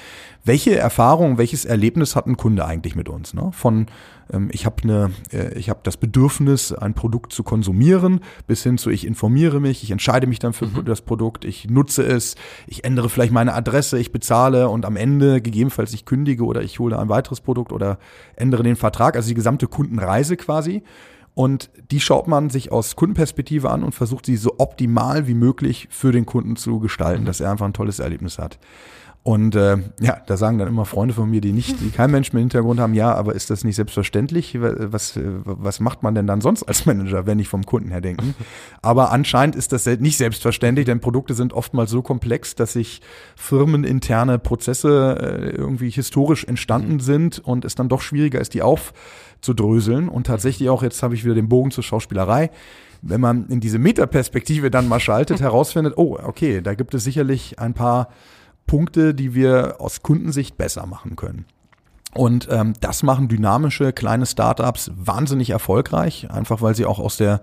welche 0.43 0.77
Erfahrung, 0.77 1.39
welches 1.39 1.65
Erlebnis 1.65 2.15
hat 2.15 2.27
ein 2.27 2.37
Kunde 2.37 2.65
eigentlich 2.65 2.95
mit 2.95 3.09
uns? 3.09 3.33
Ne? 3.33 3.49
Von 3.51 3.87
ich 4.51 4.65
habe 4.65 4.83
eine, 4.83 5.11
äh, 5.31 5.57
ich 5.57 5.69
habe 5.69 5.81
das 5.83 5.97
Bedürfnis, 5.97 6.71
ein 6.71 6.93
Produkt 6.93 7.33
zu 7.33 7.43
konsumieren, 7.43 8.21
bis 8.47 8.63
hin 8.63 8.77
zu 8.77 8.89
ich 8.89 9.05
informiere 9.05 9.59
mich, 9.59 9.83
ich 9.83 9.91
entscheide 9.91 10.27
mich 10.27 10.39
dann 10.39 10.53
für 10.53 10.67
mhm. 10.67 10.85
das 10.85 11.01
Produkt, 11.01 11.45
ich 11.45 11.69
nutze 11.69 12.03
es, 12.03 12.35
ich 12.67 12.83
ändere 12.83 13.09
vielleicht 13.09 13.33
meine 13.33 13.53
Adresse, 13.53 13.99
ich 13.99 14.11
bezahle 14.11 14.69
und 14.69 14.85
am 14.85 14.95
Ende 14.95 15.41
gegebenenfalls 15.41 15.93
ich 15.93 16.05
kündige 16.05 16.45
oder 16.45 16.61
ich 16.61 16.79
hole 16.79 16.97
ein 16.97 17.09
weiteres 17.09 17.41
Produkt 17.41 17.71
oder 17.71 17.99
ändere 18.35 18.63
den 18.63 18.75
Vertrag, 18.75 19.15
also 19.15 19.27
die 19.27 19.35
gesamte 19.35 19.67
Kundenreise 19.67 20.37
quasi. 20.37 20.83
Und 21.33 21.69
die 21.91 22.01
schaut 22.01 22.27
man 22.27 22.49
sich 22.49 22.73
aus 22.73 22.97
Kundenperspektive 22.97 23.69
an 23.69 23.83
und 23.83 23.93
versucht 23.93 24.25
sie 24.25 24.35
so 24.35 24.55
optimal 24.57 25.27
wie 25.27 25.33
möglich 25.33 25.87
für 25.89 26.11
den 26.11 26.25
Kunden 26.25 26.57
zu 26.57 26.79
gestalten, 26.79 27.21
mhm. 27.21 27.25
dass 27.25 27.39
er 27.39 27.51
einfach 27.51 27.65
ein 27.65 27.73
tolles 27.73 27.99
Erlebnis 27.99 28.37
hat. 28.37 28.59
Und 29.23 29.53
äh, 29.53 29.77
ja, 29.99 30.17
da 30.25 30.35
sagen 30.35 30.57
dann 30.57 30.67
immer 30.67 30.85
Freunde 30.85 31.13
von 31.13 31.29
mir, 31.29 31.41
die 31.41 31.51
nicht, 31.51 31.79
die 31.79 31.91
keinen 31.91 32.09
Menschen 32.09 32.37
im 32.37 32.39
Hintergrund 32.39 32.79
haben, 32.79 32.95
ja, 32.95 33.13
aber 33.13 33.35
ist 33.35 33.51
das 33.51 33.63
nicht 33.63 33.75
selbstverständlich? 33.75 34.57
Was, 34.59 35.19
was 35.21 35.79
macht 35.79 36.01
man 36.01 36.15
denn 36.15 36.25
dann 36.25 36.41
sonst 36.41 36.63
als 36.63 36.87
Manager, 36.87 37.27
wenn 37.27 37.37
ich 37.37 37.47
vom 37.47 37.63
Kunden 37.63 37.89
her 37.91 38.01
denken? 38.01 38.33
Aber 38.81 39.11
anscheinend 39.11 39.55
ist 39.55 39.73
das 39.73 39.85
nicht 39.85 40.17
selbstverständlich, 40.17 40.87
denn 40.87 41.01
Produkte 41.01 41.35
sind 41.35 41.53
oftmals 41.53 41.91
so 41.91 42.01
komplex, 42.01 42.55
dass 42.55 42.73
sich 42.73 43.01
firmeninterne 43.35 44.39
Prozesse 44.39 45.17
äh, 45.21 45.49
irgendwie 45.55 45.91
historisch 45.91 46.43
entstanden 46.45 46.93
mhm. 46.93 46.99
sind 47.01 47.39
und 47.39 47.63
es 47.63 47.75
dann 47.75 47.89
doch 47.89 48.01
schwieriger 48.01 48.41
ist, 48.41 48.55
die 48.55 48.63
aufzudröseln. 48.63 50.09
Und 50.09 50.25
tatsächlich 50.25 50.67
auch, 50.69 50.81
jetzt 50.81 51.03
habe 51.03 51.13
ich 51.13 51.23
wieder 51.23 51.35
den 51.35 51.47
Bogen 51.47 51.69
zur 51.69 51.83
Schauspielerei 51.83 52.49
wenn 53.03 53.19
man 53.19 53.47
in 53.47 53.59
diese 53.59 53.79
Metaperspektive 53.79 54.69
dann 54.69 54.87
mal 54.87 54.99
schaltet, 54.99 55.39
herausfindet, 55.41 55.95
oh, 55.97 56.19
okay, 56.21 56.61
da 56.61 56.75
gibt 56.75 56.93
es 56.93 57.03
sicherlich 57.03 57.57
ein 57.57 57.73
paar 57.73 58.09
Punkte, 58.67 59.13
die 59.13 59.33
wir 59.33 59.75
aus 59.79 60.01
Kundensicht 60.01 60.57
besser 60.57 60.85
machen 60.85 61.15
können. 61.15 61.45
Und 62.13 62.47
ähm, 62.51 62.73
das 62.81 63.03
machen 63.03 63.29
dynamische 63.29 63.93
kleine 63.93 64.25
Startups 64.25 64.91
wahnsinnig 64.95 65.49
erfolgreich, 65.49 66.29
einfach 66.29 66.61
weil 66.61 66.75
sie 66.75 66.85
auch 66.85 66.99
aus 66.99 67.17
der 67.17 67.41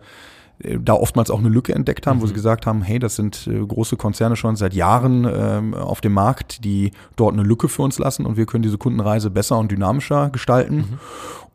äh, 0.63 0.79
da 0.79 0.95
oftmals 0.95 1.31
auch 1.31 1.39
eine 1.39 1.49
Lücke 1.49 1.75
entdeckt 1.75 2.07
haben, 2.07 2.19
mhm. 2.19 2.23
wo 2.23 2.27
sie 2.27 2.35
gesagt 2.35 2.67
haben, 2.67 2.83
hey, 2.83 2.99
das 2.99 3.17
sind 3.17 3.47
äh, 3.47 3.65
große 3.65 3.97
Konzerne 3.97 4.37
schon 4.37 4.57
seit 4.57 4.75
Jahren 4.75 5.27
ähm, 5.31 5.75
auf 5.75 6.01
dem 6.01 6.13
Markt, 6.13 6.65
die 6.65 6.91
dort 7.17 7.33
eine 7.33 7.43
Lücke 7.43 7.69
für 7.69 7.83
uns 7.83 7.99
lassen 7.99 8.27
und 8.27 8.37
wir 8.37 8.47
können 8.47 8.63
diese 8.63 8.79
Kundenreise 8.79 9.31
besser 9.31 9.59
und 9.59 9.71
dynamischer 9.71 10.31
gestalten. 10.31 10.77
Mhm. 10.77 10.99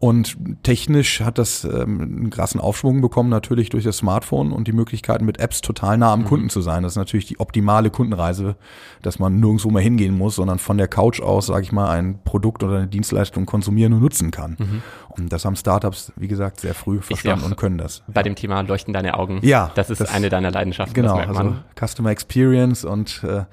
Und 0.03 0.35
technisch 0.63 1.21
hat 1.21 1.37
das 1.37 1.63
ähm, 1.63 2.01
einen 2.01 2.29
krassen 2.29 2.59
Aufschwung 2.59 2.99
bekommen, 2.99 3.29
natürlich 3.29 3.69
durch 3.69 3.85
das 3.85 3.99
Smartphone 3.99 4.51
und 4.51 4.67
die 4.67 4.73
Möglichkeiten 4.73 5.23
mit 5.23 5.39
Apps 5.39 5.61
total 5.61 5.97
nah 5.97 6.11
am 6.11 6.23
mhm. 6.23 6.25
Kunden 6.25 6.49
zu 6.49 6.59
sein. 6.59 6.83
Das 6.83 6.91
ist 6.91 6.97
natürlich 6.97 7.25
die 7.25 7.39
optimale 7.39 7.89
Kundenreise, 7.89 8.57
dass 9.01 9.17
man 9.17 9.39
nirgendwo 9.39 9.69
mehr 9.69 9.81
hingehen 9.81 10.17
muss, 10.17 10.35
sondern 10.35 10.59
von 10.59 10.77
der 10.77 10.89
Couch 10.89 11.21
aus, 11.21 11.45
sage 11.45 11.61
ich 11.61 11.71
mal, 11.71 11.89
ein 11.89 12.19
Produkt 12.25 12.63
oder 12.63 12.79
eine 12.79 12.87
Dienstleistung 12.87 13.45
konsumieren 13.45 13.93
und 13.93 14.01
nutzen 14.01 14.29
kann. 14.31 14.57
Mhm. 14.59 14.81
Und 15.07 15.31
das 15.31 15.45
haben 15.45 15.55
Startups, 15.55 16.11
wie 16.17 16.27
gesagt, 16.27 16.59
sehr 16.59 16.73
früh 16.73 16.99
verstanden 16.99 17.45
und 17.45 17.55
können 17.55 17.77
das. 17.77 18.03
Bei 18.07 18.19
ja. 18.19 18.23
dem 18.23 18.35
Thema 18.35 18.59
leuchten 18.59 18.93
deine 18.93 19.17
Augen. 19.17 19.39
Ja. 19.41 19.71
Das 19.75 19.89
ist 19.89 20.01
das, 20.01 20.13
eine 20.13 20.27
deiner 20.27 20.51
Leidenschaften. 20.51 20.95
Genau, 20.95 21.15
also 21.15 21.55
Customer 21.79 22.09
Experience 22.09 22.83
und 22.83 23.23
äh, 23.23 23.45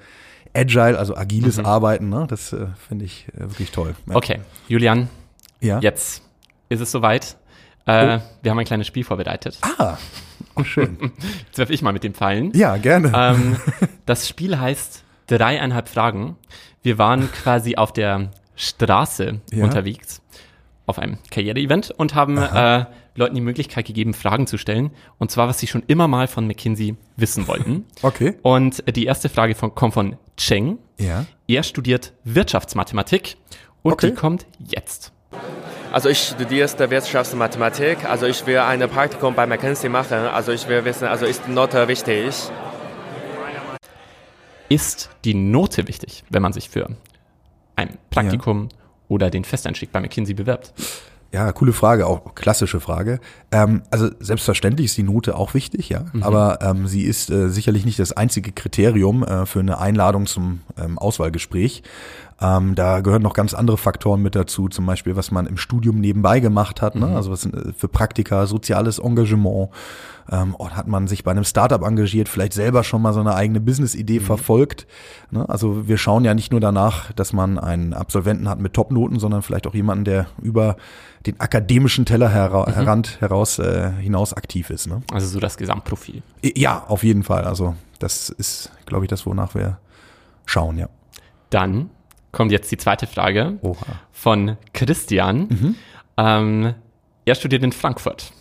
Agile, 0.53 0.99
also 0.99 1.15
agiles 1.15 1.59
mhm. 1.59 1.65
Arbeiten, 1.65 2.09
ne? 2.09 2.27
das 2.27 2.51
äh, 2.51 2.67
finde 2.89 3.05
ich 3.05 3.29
äh, 3.37 3.39
wirklich 3.39 3.71
toll. 3.71 3.95
Ja. 4.09 4.17
Okay, 4.17 4.41
Julian, 4.67 5.07
ja? 5.61 5.79
jetzt 5.79 6.23
ist 6.71 6.79
es 6.79 6.91
soweit. 6.91 7.37
Äh, 7.85 8.17
oh. 8.17 8.21
Wir 8.41 8.51
haben 8.51 8.59
ein 8.59 8.65
kleines 8.65 8.87
Spiel 8.87 9.03
vorbereitet. 9.03 9.57
Ah, 9.61 9.97
oh, 10.55 10.63
schön. 10.63 11.11
Jetzt 11.45 11.57
werfe 11.57 11.73
ich 11.73 11.81
mal 11.81 11.91
mit 11.91 12.03
den 12.03 12.13
Pfeilen. 12.13 12.51
Ja, 12.53 12.77
gerne. 12.77 13.11
Ähm, 13.13 13.57
das 14.05 14.27
Spiel 14.27 14.59
heißt 14.59 15.03
dreieinhalb 15.27 15.89
Fragen. 15.89 16.37
Wir 16.81 16.97
waren 16.97 17.31
quasi 17.31 17.75
auf 17.75 17.91
der 17.91 18.31
Straße 18.55 19.41
ja. 19.51 19.63
unterwegs, 19.63 20.21
auf 20.85 20.97
einem 20.97 21.17
Karriere-Event 21.29 21.91
und 21.91 22.15
haben 22.15 22.37
äh, 22.37 22.85
Leuten 23.15 23.35
die 23.35 23.41
Möglichkeit 23.41 23.85
gegeben, 23.85 24.13
Fragen 24.13 24.47
zu 24.47 24.57
stellen. 24.57 24.91
Und 25.17 25.29
zwar, 25.31 25.47
was 25.47 25.59
sie 25.59 25.67
schon 25.67 25.83
immer 25.87 26.07
mal 26.07 26.27
von 26.27 26.47
McKinsey 26.47 26.95
wissen 27.17 27.47
wollten. 27.47 27.85
Okay. 28.01 28.35
Und 28.41 28.83
die 28.95 29.05
erste 29.05 29.29
Frage 29.29 29.53
von, 29.55 29.75
kommt 29.75 29.93
von 29.93 30.15
Cheng. 30.37 30.79
Ja. 30.97 31.25
Er 31.47 31.63
studiert 31.63 32.13
Wirtschaftsmathematik 32.23 33.37
und 33.83 33.93
okay. 33.93 34.09
die 34.09 34.15
kommt 34.15 34.47
jetzt. 34.59 35.11
Also 35.91 36.07
ich 36.07 36.19
studiere 36.19 36.89
Wirtschaftsmathematik, 36.89 38.05
also 38.05 38.25
ich 38.25 38.45
will 38.47 38.59
ein 38.59 38.79
Praktikum 38.89 39.35
bei 39.35 39.45
McKinsey 39.45 39.89
machen, 39.89 40.19
also 40.19 40.53
ich 40.53 40.65
will 40.69 40.85
wissen, 40.85 41.05
also 41.05 41.25
ist 41.25 41.41
die 41.45 41.51
Note 41.51 41.85
wichtig? 41.89 42.33
Ist 44.69 45.09
die 45.25 45.33
Note 45.33 45.89
wichtig, 45.89 46.23
wenn 46.29 46.41
man 46.41 46.53
sich 46.53 46.69
für 46.69 46.87
ein 47.75 47.97
Praktikum 48.09 48.69
ja. 48.71 48.77
oder 49.09 49.29
den 49.29 49.43
Festeinstieg 49.43 49.91
bei 49.91 49.99
McKinsey 49.99 50.33
bewirbt? 50.33 50.73
Ja, 51.33 51.51
coole 51.51 51.73
Frage, 51.73 52.07
auch 52.07 52.35
klassische 52.35 52.79
Frage. 52.79 53.19
Ähm, 53.51 53.83
also 53.89 54.09
selbstverständlich 54.19 54.85
ist 54.85 54.97
die 54.97 55.03
Note 55.03 55.35
auch 55.35 55.53
wichtig, 55.53 55.89
ja, 55.89 56.05
mhm. 56.11 56.23
aber 56.23 56.59
ähm, 56.61 56.87
sie 56.87 57.03
ist 57.03 57.29
äh, 57.29 57.49
sicherlich 57.49 57.85
nicht 57.85 57.99
das 57.99 58.13
einzige 58.13 58.51
Kriterium 58.53 59.23
äh, 59.23 59.45
für 59.45 59.59
eine 59.59 59.79
Einladung 59.79 60.25
zum 60.25 60.61
ähm, 60.81 60.97
Auswahlgespräch. 60.97 61.83
Ähm, 62.41 62.73
da 62.73 63.01
gehören 63.01 63.21
noch 63.21 63.33
ganz 63.33 63.53
andere 63.53 63.77
Faktoren 63.77 64.21
mit 64.21 64.35
dazu, 64.35 64.67
zum 64.67 64.85
Beispiel, 64.87 65.15
was 65.15 65.29
man 65.29 65.45
im 65.45 65.57
Studium 65.57 65.99
nebenbei 65.99 66.39
gemacht 66.39 66.81
hat, 66.81 66.95
ne? 66.95 67.07
Mhm. 67.07 67.15
also 67.15 67.31
was 67.31 67.45
äh, 67.45 67.73
für 67.77 67.87
Praktika, 67.87 68.47
soziales 68.47 68.97
Engagement, 68.97 69.69
ähm, 70.31 70.55
oh, 70.57 70.69
hat 70.69 70.87
man 70.87 71.07
sich 71.07 71.23
bei 71.23 71.31
einem 71.31 71.43
Startup 71.43 71.83
engagiert, 71.83 72.29
vielleicht 72.29 72.53
selber 72.53 72.83
schon 72.83 73.01
mal 73.01 73.13
so 73.13 73.19
eine 73.19 73.35
eigene 73.35 73.59
Business-Idee 73.59 74.19
mhm. 74.19 74.23
verfolgt. 74.23 74.87
Ne? 75.29 75.47
Also 75.49 75.87
wir 75.87 75.97
schauen 75.97 76.25
ja 76.25 76.33
nicht 76.33 76.51
nur 76.51 76.61
danach, 76.61 77.11
dass 77.13 77.33
man 77.33 77.59
einen 77.59 77.93
Absolventen 77.93 78.49
hat 78.49 78.59
mit 78.59 78.73
Topnoten, 78.73 79.19
sondern 79.19 79.41
vielleicht 79.43 79.67
auch 79.67 79.75
jemanden, 79.75 80.05
der 80.05 80.27
über 80.41 80.77
den 81.27 81.39
akademischen 81.39 82.05
Teller 82.05 82.29
hera 82.29 82.67
mhm. 82.69 83.03
heraus 83.19 83.59
äh, 83.59 83.91
hinaus 83.99 84.33
aktiv 84.33 84.69
ist. 84.69 84.87
Ne? 84.87 85.03
Also 85.13 85.27
so 85.27 85.39
das 85.39 85.57
Gesamtprofil. 85.57 86.23
Ja, 86.41 86.85
auf 86.87 87.03
jeden 87.03 87.23
Fall. 87.23 87.43
Also 87.43 87.75
das 87.99 88.29
ist, 88.29 88.71
glaube 88.85 89.05
ich, 89.05 89.09
das, 89.09 89.25
wonach 89.25 89.53
wir 89.53 89.77
schauen, 90.45 90.77
ja. 90.77 90.87
Dann 91.49 91.89
kommt 92.31 92.51
jetzt 92.51 92.71
die 92.71 92.77
zweite 92.77 93.07
Frage 93.07 93.57
Oha. 93.61 93.77
von 94.11 94.57
Christian. 94.73 95.47
Mhm. 95.49 95.75
Ähm, 96.17 96.73
er 97.25 97.35
studiert 97.35 97.63
in 97.63 97.71
Frankfurt. 97.71 98.31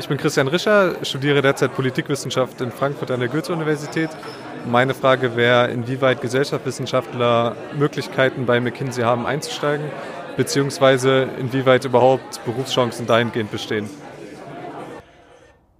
Ich 0.00 0.06
bin 0.08 0.16
Christian 0.16 0.46
Rischer, 0.46 0.94
studiere 1.04 1.42
derzeit 1.42 1.74
Politikwissenschaft 1.74 2.60
in 2.60 2.70
Frankfurt 2.70 3.10
an 3.10 3.18
der 3.18 3.28
Goethe-Universität. 3.28 4.10
Meine 4.64 4.94
Frage 4.94 5.34
wäre, 5.34 5.68
inwieweit 5.68 6.20
Gesellschaftswissenschaftler 6.20 7.56
Möglichkeiten 7.76 8.46
bei 8.46 8.60
McKinsey 8.60 9.02
haben 9.02 9.26
einzusteigen, 9.26 9.86
beziehungsweise 10.36 11.28
inwieweit 11.40 11.84
überhaupt 11.84 12.44
Berufschancen 12.44 13.06
dahingehend 13.06 13.50
bestehen. 13.50 13.90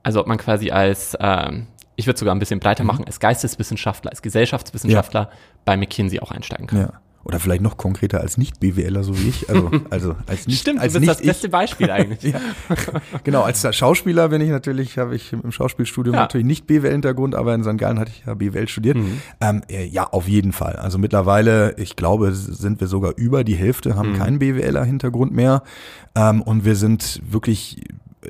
Also 0.02 0.20
ob 0.20 0.26
man 0.26 0.38
quasi 0.38 0.70
als, 0.70 1.16
ähm, 1.20 1.68
ich 1.94 2.06
würde 2.06 2.18
sogar 2.18 2.34
ein 2.34 2.40
bisschen 2.40 2.58
breiter 2.58 2.82
mhm. 2.82 2.88
machen, 2.88 3.04
als 3.04 3.20
Geisteswissenschaftler, 3.20 4.10
als 4.10 4.22
Gesellschaftswissenschaftler 4.22 5.20
ja. 5.20 5.30
bei 5.64 5.76
McKinsey 5.76 6.18
auch 6.20 6.32
einsteigen 6.32 6.66
kann. 6.66 6.80
Ja. 6.80 6.92
Oder 7.24 7.40
vielleicht 7.40 7.62
noch 7.62 7.76
konkreter 7.76 8.20
als 8.20 8.38
Nicht-BWLer, 8.38 9.02
so 9.04 9.18
wie 9.18 9.28
ich. 9.28 9.50
Also, 9.50 9.70
also 9.90 10.16
als 10.26 10.46
nicht, 10.46 10.60
Stimmt, 10.60 10.80
als 10.80 10.94
du 10.94 11.00
bist 11.00 11.10
das 11.10 11.22
beste 11.22 11.48
Beispiel 11.48 11.90
eigentlich. 11.90 12.32
ja. 12.32 12.40
Genau, 13.24 13.42
als 13.42 13.66
Schauspieler 13.76 14.28
bin 14.28 14.40
ich 14.40 14.50
natürlich, 14.50 14.96
habe 14.98 15.14
ich 15.14 15.32
im 15.32 15.52
Schauspielstudium 15.52 16.14
ja. 16.14 16.22
natürlich 16.22 16.46
nicht 16.46 16.66
BWL-Hintergrund, 16.66 17.34
aber 17.34 17.54
in 17.54 17.64
St. 17.64 17.76
Gallen 17.76 17.98
hatte 17.98 18.12
ich 18.14 18.24
ja 18.26 18.34
BWL 18.34 18.68
studiert. 18.68 18.96
Mhm. 18.96 19.20
Ähm, 19.40 19.62
äh, 19.68 19.84
ja, 19.86 20.04
auf 20.04 20.28
jeden 20.28 20.52
Fall. 20.52 20.76
Also 20.76 20.98
mittlerweile, 20.98 21.76
ich 21.76 21.96
glaube, 21.96 22.32
sind 22.32 22.80
wir 22.80 22.86
sogar 22.86 23.12
über 23.16 23.44
die 23.44 23.56
Hälfte, 23.56 23.96
haben 23.96 24.12
mhm. 24.12 24.18
keinen 24.18 24.38
BWLer-Hintergrund 24.38 25.32
mehr. 25.32 25.62
Ähm, 26.14 26.40
und 26.40 26.64
wir 26.64 26.76
sind 26.76 27.20
wirklich 27.30 27.82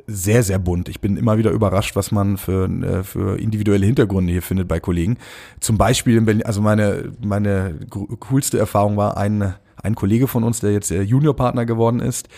sehr, 0.07 0.43
sehr 0.43 0.59
bunt. 0.59 0.89
Ich 0.89 1.01
bin 1.01 1.17
immer 1.17 1.37
wieder 1.37 1.51
überrascht, 1.51 1.95
was 1.95 2.11
man 2.11 2.37
für, 2.37 2.65
äh, 2.65 3.03
für 3.03 3.39
individuelle 3.39 3.85
Hintergründe 3.85 4.31
hier 4.31 4.41
findet 4.41 4.67
bei 4.67 4.79
Kollegen. 4.79 5.17
Zum 5.59 5.77
Beispiel 5.77 6.17
in 6.17 6.25
Berlin, 6.25 6.45
also 6.45 6.61
meine, 6.61 7.11
meine 7.23 7.75
coolste 8.19 8.59
Erfahrung 8.59 8.97
war 8.97 9.17
ein, 9.17 9.55
ein 9.81 9.95
Kollege 9.95 10.27
von 10.27 10.43
uns, 10.43 10.59
der 10.59 10.73
jetzt 10.73 10.91
äh, 10.91 11.01
Juniorpartner 11.01 11.65
geworden 11.65 11.99
ist, 11.99 12.29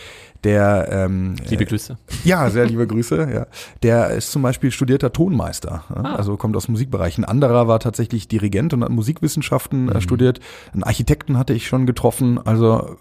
der 0.44 0.88
ähm, 0.92 1.36
liebe 1.50 1.66
Grüße. 1.66 1.94
Äh, 1.94 2.28
ja, 2.28 2.50
sehr 2.50 2.66
liebe 2.66 2.88
Grüße. 2.88 3.30
Ja, 3.32 3.48
der 3.84 4.12
ist 4.12 4.32
zum 4.32 4.42
Beispiel 4.42 4.72
studierter 4.72 5.14
Tonmeister, 5.14 5.84
ah. 5.90 6.16
also 6.16 6.38
kommt 6.38 6.56
aus 6.56 6.68
Musikbereich. 6.68 7.18
Ein 7.18 7.26
anderer 7.26 7.68
war 7.68 7.80
tatsächlich 7.80 8.28
Dirigent 8.28 8.74
und 8.74 8.84
hat 8.84 8.90
Musikwissenschaften 8.90 9.90
äh, 9.90 9.96
mhm. 9.96 10.02
studiert. 10.02 10.40
Einen 10.74 10.84
Architekten 10.84 11.38
hatte 11.38 11.54
ich 11.54 11.68
schon 11.68 11.86
getroffen. 11.86 12.40
Also 12.44 12.98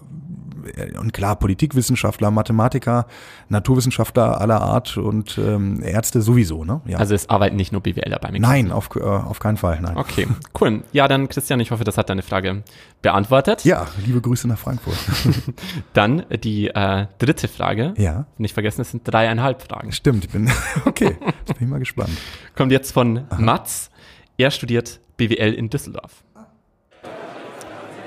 und 0.99 1.13
klar, 1.13 1.35
Politikwissenschaftler, 1.35 2.31
Mathematiker, 2.31 3.07
Naturwissenschaftler 3.49 4.39
aller 4.39 4.61
Art 4.61 4.97
und 4.97 5.37
ähm, 5.37 5.81
Ärzte 5.83 6.21
sowieso, 6.21 6.63
ne? 6.63 6.81
Ja. 6.85 6.97
Also 6.97 7.15
es 7.15 7.29
arbeiten 7.29 7.55
nicht 7.55 7.71
nur 7.71 7.81
BWLer 7.81 8.19
bei 8.19 8.31
mir. 8.31 8.39
Nein, 8.39 8.71
auf, 8.71 8.89
äh, 8.95 9.01
auf 9.01 9.39
keinen 9.39 9.57
Fall, 9.57 9.79
nein. 9.81 9.97
Okay, 9.97 10.27
cool. 10.59 10.83
Ja, 10.91 11.07
dann 11.07 11.29
Christian, 11.29 11.59
ich 11.59 11.71
hoffe, 11.71 11.83
das 11.83 11.97
hat 11.97 12.09
deine 12.09 12.21
Frage 12.21 12.63
beantwortet. 13.01 13.65
Ja, 13.65 13.87
liebe 14.05 14.21
Grüße 14.21 14.47
nach 14.47 14.59
Frankfurt. 14.59 14.97
dann 15.93 16.23
die 16.43 16.67
äh, 16.67 17.07
dritte 17.17 17.47
Frage. 17.47 17.93
Ja. 17.97 18.25
Nicht 18.37 18.53
vergessen, 18.53 18.81
es 18.81 18.91
sind 18.91 19.03
dreieinhalb 19.05 19.61
Fragen. 19.61 19.91
Stimmt, 19.91 20.25
ich 20.25 20.31
bin, 20.31 20.49
okay, 20.85 21.17
jetzt 21.45 21.57
bin 21.57 21.67
ich 21.67 21.67
mal 21.67 21.79
gespannt. 21.79 22.11
Kommt 22.55 22.71
jetzt 22.71 22.91
von 22.91 23.25
Aha. 23.29 23.41
Mats. 23.41 23.89
Er 24.37 24.51
studiert 24.51 24.99
BWL 25.17 25.53
in 25.53 25.69
Düsseldorf. 25.69 26.23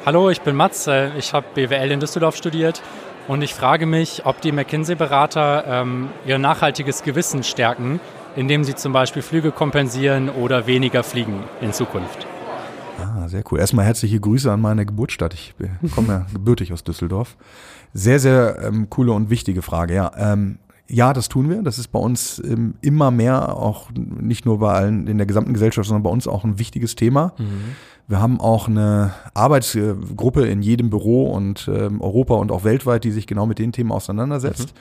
Hallo, 0.06 0.28
ich 0.28 0.42
bin 0.42 0.54
Mats. 0.54 0.86
Äh, 0.86 1.16
ich 1.16 1.32
habe 1.32 1.46
BWL 1.54 1.92
in 1.92 1.98
Düsseldorf 1.98 2.36
studiert 2.36 2.82
und 3.26 3.40
ich 3.40 3.54
frage 3.54 3.86
mich, 3.86 4.26
ob 4.26 4.42
die 4.42 4.52
McKinsey-Berater 4.52 5.64
ähm, 5.66 6.10
ihr 6.26 6.38
nachhaltiges 6.38 7.02
Gewissen 7.02 7.42
stärken, 7.42 8.00
indem 8.36 8.64
sie 8.64 8.74
zum 8.74 8.92
Beispiel 8.92 9.22
Flüge 9.22 9.50
kompensieren 9.50 10.28
oder 10.28 10.66
weniger 10.66 11.04
fliegen 11.04 11.42
in 11.62 11.72
Zukunft. 11.72 12.26
Ah, 13.00 13.28
sehr 13.28 13.42
cool. 13.50 13.58
Erstmal 13.58 13.86
herzliche 13.86 14.20
Grüße 14.20 14.52
an 14.52 14.60
meine 14.60 14.84
Geburtsstadt. 14.84 15.32
Ich 15.32 15.54
komme 15.94 16.08
ja 16.08 16.26
gebürtig 16.34 16.74
aus 16.74 16.84
Düsseldorf. 16.84 17.34
Sehr, 17.94 18.18
sehr 18.18 18.58
ähm, 18.62 18.90
coole 18.90 19.12
und 19.12 19.30
wichtige 19.30 19.62
Frage. 19.62 19.94
Ja, 19.94 20.12
ähm, 20.18 20.58
ja, 20.88 21.12
das 21.12 21.28
tun 21.28 21.48
wir. 21.48 21.62
Das 21.62 21.78
ist 21.78 21.88
bei 21.88 21.98
uns 21.98 22.42
ähm, 22.44 22.74
immer 22.82 23.10
mehr, 23.10 23.56
auch 23.56 23.90
nicht 23.94 24.44
nur 24.44 24.58
bei 24.58 24.72
allen 24.72 25.06
in 25.06 25.16
der 25.16 25.26
gesamten 25.26 25.54
Gesellschaft, 25.54 25.88
sondern 25.88 26.02
bei 26.02 26.10
uns 26.10 26.28
auch 26.28 26.44
ein 26.44 26.58
wichtiges 26.58 26.94
Thema. 26.94 27.32
Mhm. 27.38 27.76
Wir 28.06 28.20
haben 28.20 28.38
auch 28.38 28.68
eine 28.68 29.14
Arbeitsgruppe 29.32 30.46
in 30.46 30.60
jedem 30.60 30.90
Büro 30.90 31.32
und 31.32 31.70
ähm, 31.72 32.02
Europa 32.02 32.34
und 32.34 32.52
auch 32.52 32.64
weltweit, 32.64 33.04
die 33.04 33.12
sich 33.12 33.26
genau 33.26 33.46
mit 33.46 33.58
den 33.58 33.72
Themen 33.72 33.92
auseinandersetzt. 33.92 34.74
Mhm. 34.74 34.78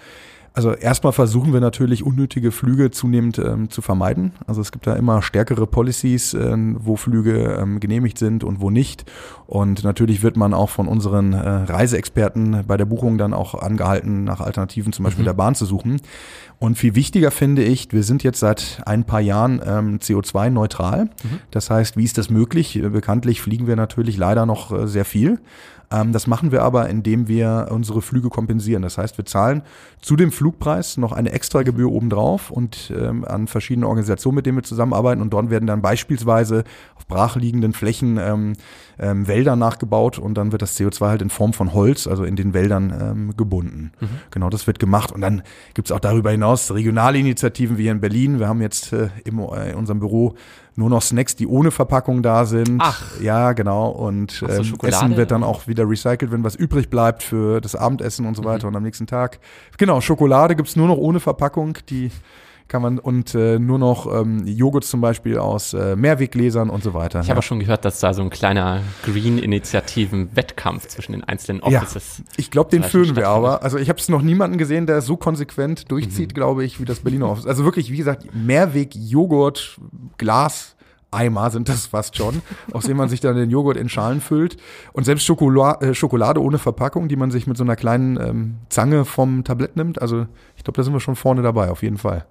Also 0.55 0.71
erstmal 0.73 1.13
versuchen 1.13 1.51
wir 1.51 1.59
natürlich 1.59 2.03
unnötige 2.03 2.51
Flüge 2.51 2.91
zunehmend 2.91 3.39
ähm, 3.39 3.71
zu 3.71 3.81
vermeiden. 3.81 4.33
Also 4.45 4.61
es 4.61 4.71
gibt 4.71 4.85
da 4.85 4.95
immer 4.95 5.23
stärkere 5.23 5.65
Policies, 5.65 6.35
ähm, 6.35 6.77
wo 6.79 6.95
Flüge 6.95 7.57
ähm, 7.59 7.79
genehmigt 7.79 8.19
sind 8.19 8.43
und 8.43 8.61
wo 8.61 8.69
nicht. 8.69 9.03
Und 9.47 9.83
natürlich 9.83 10.21
wird 10.21 10.37
man 10.37 10.53
auch 10.53 10.69
von 10.69 10.87
unseren 10.87 11.33
äh, 11.33 11.39
Reiseexperten 11.39 12.65
bei 12.67 12.77
der 12.77 12.85
Buchung 12.85 13.17
dann 13.17 13.33
auch 13.33 13.55
angehalten, 13.55 14.25
nach 14.25 14.41
Alternativen 14.41 14.93
zum 14.93 15.03
Beispiel 15.03 15.23
mhm. 15.23 15.27
der 15.27 15.33
Bahn 15.33 15.55
zu 15.55 15.65
suchen. 15.65 16.01
Und 16.59 16.77
viel 16.77 16.93
wichtiger 16.93 17.31
finde 17.31 17.63
ich, 17.63 17.91
wir 17.91 18.03
sind 18.03 18.21
jetzt 18.21 18.39
seit 18.39 18.83
ein 18.85 19.05
paar 19.05 19.21
Jahren 19.21 19.59
ähm, 19.65 19.97
CO2-neutral. 19.97 21.05
Mhm. 21.05 21.39
Das 21.49 21.71
heißt, 21.71 21.97
wie 21.97 22.03
ist 22.03 22.19
das 22.19 22.29
möglich? 22.29 22.79
Bekanntlich 22.79 23.41
fliegen 23.41 23.65
wir 23.65 23.75
natürlich 23.75 24.17
leider 24.17 24.45
noch 24.45 24.71
äh, 24.71 24.87
sehr 24.87 25.03
viel. 25.03 25.39
Ähm, 25.91 26.11
das 26.11 26.27
machen 26.27 26.51
wir 26.51 26.63
aber, 26.63 26.89
indem 26.89 27.27
wir 27.27 27.67
unsere 27.71 28.01
Flüge 28.01 28.29
kompensieren. 28.29 28.81
Das 28.81 28.97
heißt, 28.97 29.17
wir 29.17 29.25
zahlen 29.25 29.63
zu 30.01 30.15
dem 30.15 30.31
Flugpreis 30.31 30.97
noch 30.97 31.11
eine 31.11 31.31
extra 31.31 31.63
Gebühr 31.63 31.91
obendrauf 31.91 32.51
und 32.51 32.91
ähm, 32.95 33.25
an 33.25 33.47
verschiedene 33.47 33.87
Organisationen, 33.87 34.35
mit 34.35 34.45
denen 34.45 34.57
wir 34.57 34.63
zusammenarbeiten. 34.63 35.21
Und 35.21 35.31
dort 35.31 35.49
werden 35.49 35.67
dann 35.67 35.81
beispielsweise 35.81 36.63
auf 36.95 37.07
brachliegenden 37.07 37.73
Flächen 37.73 38.17
ähm, 38.17 38.53
ähm, 38.99 39.27
Wälder 39.27 39.55
nachgebaut 39.55 40.19
und 40.19 40.35
dann 40.35 40.51
wird 40.51 40.61
das 40.61 40.79
CO2 40.79 41.07
halt 41.07 41.21
in 41.21 41.29
Form 41.29 41.53
von 41.53 41.73
Holz, 41.73 42.07
also 42.07 42.23
in 42.23 42.35
den 42.35 42.53
Wäldern 42.53 42.93
ähm, 42.99 43.37
gebunden. 43.37 43.91
Mhm. 43.99 44.07
Genau, 44.31 44.49
das 44.49 44.67
wird 44.67 44.79
gemacht. 44.79 45.11
Und 45.11 45.21
dann 45.21 45.43
gibt 45.73 45.87
es 45.87 45.91
auch 45.91 45.99
darüber 45.99 46.31
hinaus 46.31 46.71
regionale 46.71 47.17
Initiativen 47.17 47.77
wie 47.77 47.83
hier 47.83 47.91
in 47.91 48.01
Berlin. 48.01 48.39
Wir 48.39 48.47
haben 48.47 48.61
jetzt 48.61 48.93
äh, 48.93 49.09
im, 49.25 49.39
äh, 49.39 49.71
in 49.71 49.75
unserem 49.75 49.99
Büro 49.99 50.35
nur 50.75 50.89
noch 50.89 51.01
Snacks, 51.01 51.35
die 51.35 51.47
ohne 51.47 51.71
Verpackung 51.71 52.23
da 52.23 52.45
sind. 52.45 52.79
Ach. 52.79 53.19
Ja, 53.21 53.53
genau. 53.53 53.89
Und 53.89 54.31
so, 54.31 54.47
ähm, 54.47 54.75
Essen 54.81 55.15
wird 55.17 55.31
dann 55.31 55.43
auch 55.43 55.67
wieder 55.67 55.87
recycelt, 55.87 56.31
wenn 56.31 56.43
was 56.43 56.55
übrig 56.55 56.89
bleibt 56.89 57.23
für 57.23 57.61
das 57.61 57.75
Abendessen 57.75 58.25
und 58.25 58.35
so 58.35 58.43
weiter. 58.43 58.65
Mhm. 58.65 58.73
Und 58.73 58.77
am 58.77 58.83
nächsten 58.83 59.07
Tag. 59.07 59.39
Genau, 59.77 60.01
Schokolade 60.01 60.55
gibt's 60.55 60.75
nur 60.75 60.87
noch 60.87 60.97
ohne 60.97 61.19
Verpackung. 61.19 61.77
Die 61.89 62.11
kann 62.67 62.81
man 62.81 62.99
und 62.99 63.35
äh, 63.35 63.59
nur 63.59 63.79
noch 63.79 64.11
ähm, 64.13 64.45
Joghurt 64.45 64.83
zum 64.83 65.01
Beispiel 65.01 65.37
aus 65.37 65.73
äh, 65.73 65.95
Mehrweggläsern 65.95 66.69
und 66.69 66.83
so 66.83 66.93
weiter. 66.93 67.21
Ich 67.21 67.27
ja. 67.27 67.35
habe 67.35 67.43
schon 67.43 67.59
gehört, 67.59 67.85
dass 67.85 67.99
da 67.99 68.13
so 68.13 68.21
ein 68.21 68.29
kleiner 68.29 68.81
Green-Initiativen-Wettkampf 69.03 70.87
zwischen 70.87 71.11
den 71.11 71.23
einzelnen 71.23 71.61
Offices. 71.61 72.19
Ja, 72.19 72.25
ich 72.37 72.51
glaube, 72.51 72.71
den 72.71 72.83
führen 72.83 73.15
wir 73.15 73.27
aber. 73.27 73.63
Also 73.63 73.77
ich 73.77 73.89
habe 73.89 73.99
es 73.99 74.09
noch 74.09 74.21
niemanden 74.21 74.57
gesehen, 74.57 74.87
der 74.87 75.01
so 75.01 75.17
konsequent 75.17 75.91
durchzieht, 75.91 76.29
mhm. 76.29 76.33
glaube 76.33 76.63
ich, 76.63 76.79
wie 76.79 76.85
das 76.85 77.01
Berliner 77.01 77.29
Office. 77.29 77.47
Also 77.47 77.63
wirklich, 77.65 77.91
wie 77.91 77.97
gesagt, 77.97 78.27
Mehrweg-Joghurt, 78.33 79.79
Glas, 80.17 80.75
Eimer 81.13 81.49
sind 81.51 81.69
das 81.69 81.87
fast 81.87 82.17
schon, 82.17 82.41
aus 82.73 82.85
dem 82.85 82.97
man 82.97 83.09
sich 83.09 83.19
dann 83.19 83.35
den 83.35 83.49
Joghurt 83.49 83.77
in 83.77 83.89
Schalen 83.89 84.21
füllt. 84.21 84.57
Und 84.91 85.03
selbst 85.03 85.25
Schokola 85.25 85.79
äh, 85.81 85.93
Schokolade 85.93 86.41
ohne 86.41 86.57
Verpackung, 86.57 87.07
die 87.07 87.15
man 87.15 87.31
sich 87.31 87.47
mit 87.47 87.57
so 87.57 87.63
einer 87.63 87.75
kleinen 87.75 88.19
ähm, 88.19 88.55
Zange 88.69 89.05
vom 89.05 89.43
Tablett 89.43 89.75
nimmt. 89.75 90.01
Also 90.01 90.27
ich 90.57 90.63
glaube, 90.63 90.77
da 90.77 90.83
sind 90.83 90.93
wir 90.93 90.99
schon 90.99 91.15
vorne 91.15 91.41
dabei, 91.41 91.69
auf 91.69 91.83
jeden 91.83 91.97
Fall. 91.97 92.25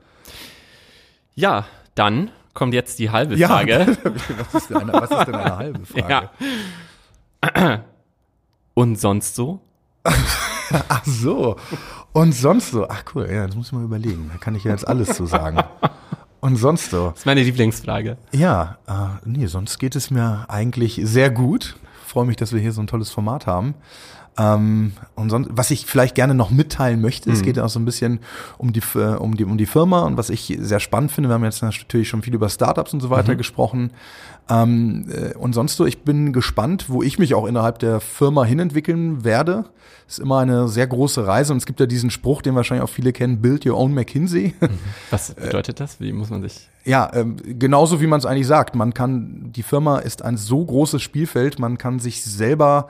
Ja, 1.34 1.64
dann 1.94 2.30
kommt 2.54 2.74
jetzt 2.74 2.98
die 2.98 3.10
halbe 3.10 3.36
Frage. 3.36 3.96
was, 4.52 4.62
ist 4.62 4.70
denn 4.70 4.76
eine, 4.78 4.92
was 4.92 5.10
ist 5.10 5.26
denn 5.26 5.34
eine 5.34 5.56
halbe 5.56 5.86
Frage? 5.86 6.30
Ja. 7.56 7.84
Und 8.74 9.00
sonst 9.00 9.34
so? 9.34 9.60
Ach 10.04 11.04
so. 11.04 11.56
Und 12.12 12.32
sonst 12.32 12.70
so. 12.70 12.88
Ach 12.88 13.04
cool, 13.14 13.28
ja, 13.30 13.46
das 13.46 13.56
muss 13.56 13.66
ich 13.68 13.72
mal 13.72 13.84
überlegen. 13.84 14.30
Da 14.32 14.38
kann 14.38 14.54
ich 14.54 14.64
ja 14.64 14.72
jetzt 14.72 14.86
alles 14.86 15.16
zu 15.16 15.26
sagen. 15.26 15.58
Und 16.40 16.56
sonst 16.56 16.90
so. 16.90 17.10
Das 17.10 17.20
ist 17.20 17.26
meine 17.26 17.42
Lieblingsfrage. 17.42 18.16
Ja, 18.32 18.78
äh, 18.86 19.26
nee, 19.28 19.46
sonst 19.46 19.78
geht 19.78 19.96
es 19.96 20.10
mir 20.10 20.46
eigentlich 20.48 21.00
sehr 21.02 21.30
gut. 21.30 21.76
freue 22.06 22.26
mich, 22.26 22.36
dass 22.36 22.52
wir 22.52 22.60
hier 22.60 22.72
so 22.72 22.82
ein 22.82 22.86
tolles 22.86 23.10
Format 23.10 23.46
haben. 23.46 23.74
Ähm, 24.38 24.92
und 25.14 25.28
sonst, 25.28 25.50
was 25.52 25.70
ich 25.70 25.84
vielleicht 25.84 26.14
gerne 26.14 26.34
noch 26.34 26.50
mitteilen 26.50 27.02
möchte, 27.02 27.28
mhm. 27.28 27.34
es 27.34 27.42
geht 27.42 27.58
auch 27.58 27.68
so 27.68 27.78
ein 27.78 27.84
bisschen 27.84 28.20
um 28.56 28.72
die, 28.72 28.80
äh, 28.94 29.16
um, 29.16 29.36
die, 29.36 29.44
um 29.44 29.58
die 29.58 29.66
Firma 29.66 30.02
und 30.02 30.16
was 30.16 30.30
ich 30.30 30.56
sehr 30.58 30.80
spannend 30.80 31.12
finde, 31.12 31.28
wir 31.28 31.34
haben 31.34 31.44
jetzt 31.44 31.62
natürlich 31.62 32.08
schon 32.08 32.22
viel 32.22 32.34
über 32.34 32.48
Startups 32.48 32.94
und 32.94 33.00
so 33.00 33.10
weiter 33.10 33.34
mhm. 33.34 33.38
gesprochen. 33.38 33.90
Ähm, 34.48 35.06
äh, 35.10 35.36
und 35.36 35.52
sonst 35.52 35.76
so, 35.76 35.84
ich 35.84 36.02
bin 36.02 36.32
gespannt, 36.32 36.86
wo 36.88 37.02
ich 37.02 37.18
mich 37.18 37.34
auch 37.34 37.46
innerhalb 37.46 37.78
der 37.78 38.00
Firma 38.00 38.44
hinentwickeln 38.44 39.22
werde. 39.22 39.66
ist 40.08 40.18
immer 40.18 40.38
eine 40.38 40.66
sehr 40.66 40.86
große 40.86 41.26
Reise 41.26 41.52
und 41.52 41.58
es 41.58 41.66
gibt 41.66 41.78
ja 41.78 41.86
diesen 41.86 42.10
Spruch, 42.10 42.40
den 42.40 42.54
wahrscheinlich 42.54 42.82
auch 42.82 42.92
viele 42.92 43.12
kennen, 43.12 43.42
Build 43.42 43.66
Your 43.66 43.76
Own 43.76 43.92
McKinsey. 43.92 44.54
Mhm. 44.58 44.68
Was 45.10 45.34
bedeutet 45.34 45.78
das? 45.78 46.00
Wie 46.00 46.12
muss 46.12 46.30
man 46.30 46.40
sich? 46.40 46.70
Ja, 46.84 47.10
ähm, 47.12 47.36
genauso 47.58 48.00
wie 48.00 48.06
man 48.06 48.18
es 48.18 48.24
eigentlich 48.24 48.46
sagt. 48.46 48.74
Man 48.76 48.94
kann, 48.94 49.52
die 49.52 49.62
Firma 49.62 49.98
ist 49.98 50.22
ein 50.22 50.38
so 50.38 50.64
großes 50.64 51.02
Spielfeld, 51.02 51.58
man 51.58 51.76
kann 51.76 51.98
sich 51.98 52.24
selber 52.24 52.88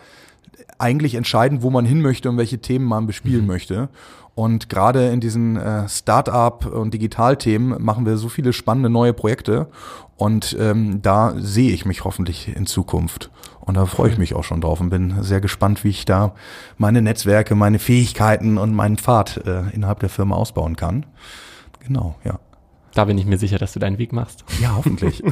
eigentlich 0.78 1.14
entscheiden, 1.14 1.62
wo 1.62 1.70
man 1.70 1.84
hin 1.84 2.00
möchte 2.00 2.28
und 2.28 2.36
welche 2.36 2.58
Themen 2.58 2.84
man 2.84 3.06
bespielen 3.06 3.42
mhm. 3.42 3.46
möchte. 3.48 3.88
Und 4.34 4.68
gerade 4.68 5.10
in 5.10 5.20
diesen 5.20 5.56
äh, 5.56 5.88
Start-up 5.88 6.66
und 6.66 6.94
Digitalthemen 6.94 7.82
machen 7.82 8.06
wir 8.06 8.16
so 8.16 8.28
viele 8.28 8.52
spannende 8.52 8.88
neue 8.88 9.12
Projekte. 9.12 9.68
Und 10.16 10.56
ähm, 10.58 11.02
da 11.02 11.34
sehe 11.36 11.72
ich 11.72 11.84
mich 11.84 12.04
hoffentlich 12.04 12.54
in 12.54 12.66
Zukunft. 12.66 13.30
Und 13.60 13.76
da 13.76 13.86
freue 13.86 14.10
ich 14.10 14.18
mich 14.18 14.34
auch 14.34 14.44
schon 14.44 14.60
drauf 14.60 14.80
und 14.80 14.90
bin 14.90 15.22
sehr 15.22 15.40
gespannt, 15.40 15.84
wie 15.84 15.90
ich 15.90 16.04
da 16.04 16.34
meine 16.78 17.02
Netzwerke, 17.02 17.54
meine 17.54 17.78
Fähigkeiten 17.78 18.58
und 18.58 18.74
meinen 18.74 18.96
Pfad 18.96 19.36
äh, 19.46 19.70
innerhalb 19.72 20.00
der 20.00 20.08
Firma 20.08 20.34
ausbauen 20.34 20.76
kann. 20.76 21.06
Genau, 21.86 22.16
ja. 22.24 22.38
Da 22.94 23.06
bin 23.06 23.16
ich 23.16 23.24
mir 23.24 23.38
sicher, 23.38 23.58
dass 23.58 23.72
du 23.72 23.78
deinen 23.78 23.98
Weg 23.98 24.12
machst. 24.12 24.44
Ja, 24.60 24.74
hoffentlich. 24.76 25.22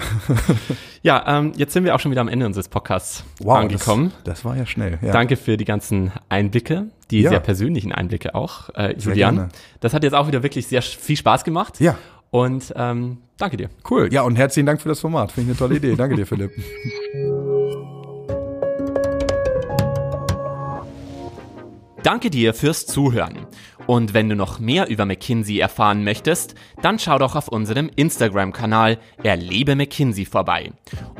ja, 1.02 1.38
ähm, 1.38 1.52
jetzt 1.56 1.74
sind 1.74 1.84
wir 1.84 1.94
auch 1.94 2.00
schon 2.00 2.10
wieder 2.10 2.22
am 2.22 2.28
Ende 2.28 2.46
unseres 2.46 2.68
Podcasts 2.68 3.24
wow, 3.38 3.58
angekommen. 3.58 4.12
Das, 4.24 4.36
das 4.36 4.44
war 4.44 4.56
ja 4.56 4.64
schnell. 4.64 4.98
Ja. 5.02 5.12
Danke 5.12 5.36
für 5.36 5.58
die 5.58 5.66
ganzen 5.66 6.10
Einblicke, 6.30 6.86
die 7.10 7.20
ja. 7.20 7.30
sehr 7.30 7.40
persönlichen 7.40 7.92
Einblicke 7.92 8.34
auch, 8.34 8.70
äh, 8.74 8.96
Julian. 8.96 9.50
Das 9.80 9.92
hat 9.92 10.04
jetzt 10.04 10.14
auch 10.14 10.26
wieder 10.26 10.42
wirklich 10.42 10.68
sehr 10.68 10.80
viel 10.80 11.16
Spaß 11.16 11.44
gemacht. 11.44 11.80
Ja. 11.80 11.98
Und 12.30 12.72
ähm, 12.76 13.18
danke 13.36 13.58
dir. 13.58 13.68
Cool. 13.88 14.08
Ja, 14.12 14.22
und 14.22 14.36
herzlichen 14.36 14.66
Dank 14.66 14.80
für 14.80 14.88
das 14.88 15.00
Format. 15.00 15.32
Finde 15.32 15.52
ich 15.52 15.60
eine 15.60 15.68
tolle 15.68 15.76
Idee. 15.76 15.96
Danke 15.96 16.16
dir, 16.16 16.26
Philipp. 16.26 16.52
Danke 22.02 22.30
dir 22.30 22.54
fürs 22.54 22.86
Zuhören. 22.86 23.46
Und 23.90 24.14
wenn 24.14 24.28
du 24.28 24.36
noch 24.36 24.60
mehr 24.60 24.88
über 24.88 25.04
McKinsey 25.04 25.58
erfahren 25.58 26.04
möchtest, 26.04 26.54
dann 26.80 27.00
schau 27.00 27.18
doch 27.18 27.34
auf 27.34 27.48
unserem 27.48 27.90
Instagram-Kanal 27.96 28.98
Erlebe 29.24 29.74
McKinsey 29.74 30.26
vorbei. 30.26 30.70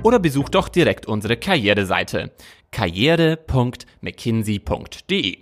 Oder 0.05 0.21
besuch 0.21 0.51
doch 0.51 0.69
direkt 0.69 1.07
unsere 1.07 1.37
Karriereseite 1.37 2.31
karriere.mckinsey.de. 2.71 5.39